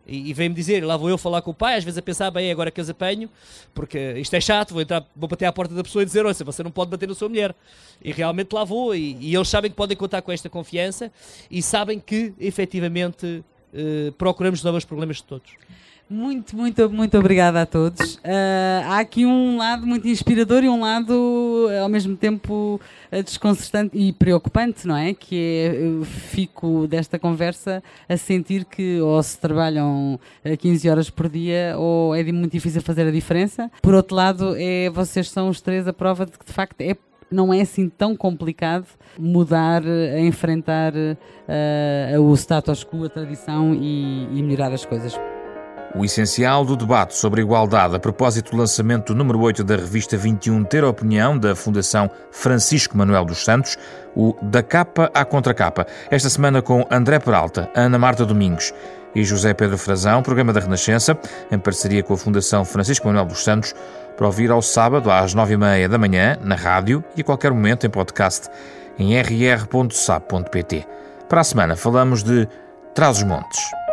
E, 0.07 0.31
e 0.31 0.35
vem-me 0.35 0.55
dizer, 0.55 0.85
lá 0.85 0.97
vou 0.97 1.09
eu 1.09 1.17
falar 1.17 1.43
com 1.43 1.51
o 1.51 1.55
pai, 1.55 1.77
às 1.77 1.85
vezes 1.85 1.99
a 1.99 2.03
pensar, 2.03 2.31
bem, 2.31 2.51
agora 2.51 2.71
que 2.71 2.81
os 2.81 2.91
apanho, 2.91 3.29
porque 3.73 3.99
isto 4.19 4.35
é 4.35 4.41
chato, 4.41 4.73
vou, 4.73 4.83
entrar, 4.83 5.07
vou 5.17 5.29
bater 5.29 5.47
à 5.47 5.53
porta 5.53 5.75
da 5.75 5.83
pessoa 5.83 6.03
e 6.03 6.07
dizer, 6.07 6.25
olha, 6.27 6.35
você 6.35 6.63
não 6.63 6.71
pode 6.71 6.91
bater 6.91 7.09
na 7.09 7.15
sua 7.15 7.29
mulher. 7.29 7.55
E 8.03 8.13
realmente 8.13 8.53
lá 8.53 8.65
vou, 8.65 8.95
e, 8.95 9.17
e 9.21 9.35
eles 9.35 9.49
sabem 9.49 9.71
que 9.71 9.77
podem 9.77 9.97
contar 9.97 10.23
com 10.23 10.31
esta 10.31 10.51
confiança 10.51 11.11
e 11.51 11.63
sabem 11.63 11.99
que, 11.99 12.35
efetivamente, 12.39 13.45
eh, 13.75 14.13
procuramos 14.17 14.61
resolver 14.61 14.79
os 14.79 14.85
problemas 14.85 15.17
de 15.17 15.25
todos. 15.25 15.51
Muito, 16.09 16.55
muito, 16.55 16.91
muito 16.91 17.19
obrigada 17.19 17.63
a 17.63 17.67
todos. 17.67 18.17
Uh, 18.17 18.85
há 18.87 18.99
aqui 18.99 19.25
um 19.25 19.57
lado 19.57 19.87
muito 19.87 20.07
inspirador 20.07 20.63
e 20.63 20.69
um 20.69 20.81
lado, 20.81 21.67
ao 21.83 21.89
mesmo 21.89 22.15
tempo, 22.15 22.79
eh, 23.11 23.23
desconcertante 23.23 23.97
e 23.97 24.13
preocupante, 24.13 24.87
não 24.87 24.97
é? 24.97 25.15
Que 25.15 25.35
é, 25.35 25.87
eu 25.87 26.05
fico 26.05 26.87
desta 26.87 27.19
conversa 27.19 27.83
a 28.07 28.17
sentir 28.19 28.67
que 28.67 29.01
ou 29.01 29.23
se 29.23 29.39
trabalham 29.39 30.21
15 30.59 30.91
horas 30.91 31.11
por 31.11 31.29
dia 31.29 31.75
ou 31.79 32.15
é 32.15 32.23
muito 32.25 32.53
difícil 32.53 32.83
fazer 32.83 33.09
a 33.09 33.11
diferença. 33.11 33.71
Por 33.81 33.95
outro 33.95 34.15
lado, 34.15 34.55
é, 34.59 34.91
vocês 34.91 35.31
são 35.31 35.49
os 35.49 35.63
três 35.63 35.89
a 35.89 35.93
prova 35.93 36.27
de 36.27 36.33
que, 36.33 36.45
de 36.45 36.53
facto, 36.53 36.81
é 36.83 36.97
não 37.31 37.53
é 37.53 37.63
assim 37.63 37.89
tão 37.89 38.15
complicado 38.15 38.87
mudar, 39.19 39.83
enfrentar 40.21 40.93
uh, 40.95 42.21
o 42.21 42.33
status 42.35 42.85
quo, 42.85 43.05
a 43.05 43.09
tradição 43.09 43.75
e, 43.75 44.29
e 44.39 44.43
melhorar 44.43 44.73
as 44.73 44.85
coisas. 44.85 45.19
O 45.97 46.05
essencial 46.05 46.65
do 46.65 46.77
debate 46.77 47.15
sobre 47.17 47.41
igualdade 47.41 47.95
a 47.95 48.01
propósito 48.01 48.51
do 48.51 48.57
lançamento 48.57 49.15
número 49.15 49.41
8 49.41 49.63
da 49.63 49.77
revista 49.77 50.17
21 50.17 50.65
Ter 50.65 50.83
Opinião 50.83 51.39
da 51.39 51.55
Fundação 51.55 52.11
Francisco 52.33 52.99
Manuel 52.99 53.25
dos 53.25 53.45
Santos, 53.45 53.79
o 54.17 54.35
Da 54.43 54.61
Capa 54.61 55.09
à 55.15 55.25
Contracapa. 55.25 55.87
Esta 56.11 56.29
semana 56.29 56.61
com 56.61 56.85
André 56.91 57.21
Peralta, 57.21 57.71
Ana 57.77 57.97
Marta 57.97 58.27
Domingos 58.27 58.75
e 59.15 59.23
José 59.23 59.55
Pedro 59.55 59.79
Frazão, 59.79 60.21
programa 60.21 60.53
da 60.53 60.59
Renascença, 60.59 61.17
em 61.49 61.61
parceria 61.61 62.03
com 62.03 62.15
a 62.15 62.19
Fundação 62.19 62.65
Francisco 62.65 63.07
Manuel 63.07 63.27
dos 63.27 63.45
Santos, 63.45 63.73
para 64.17 64.27
ouvir 64.27 64.51
ao 64.51 64.63
sábado 64.63 65.13
às 65.13 65.33
nove 65.33 65.55
e 65.55 65.57
meia 65.57 65.89
da 65.89 65.97
manhã, 65.97 66.37
na 66.43 66.57
rádio 66.57 67.05
e 67.17 67.21
a 67.21 67.25
qualquer 67.25 67.53
momento 67.53 67.87
em 67.87 67.91
podcast 67.91 68.49
em 68.99 69.17
rr.sap.pt. 69.17 70.89
Para 71.29 71.41
a 71.41 71.45
semana 71.45 71.77
falamos 71.77 72.25
de 72.25 72.49
Trás 72.95 73.19
os 73.19 73.23
Montes. 73.23 73.84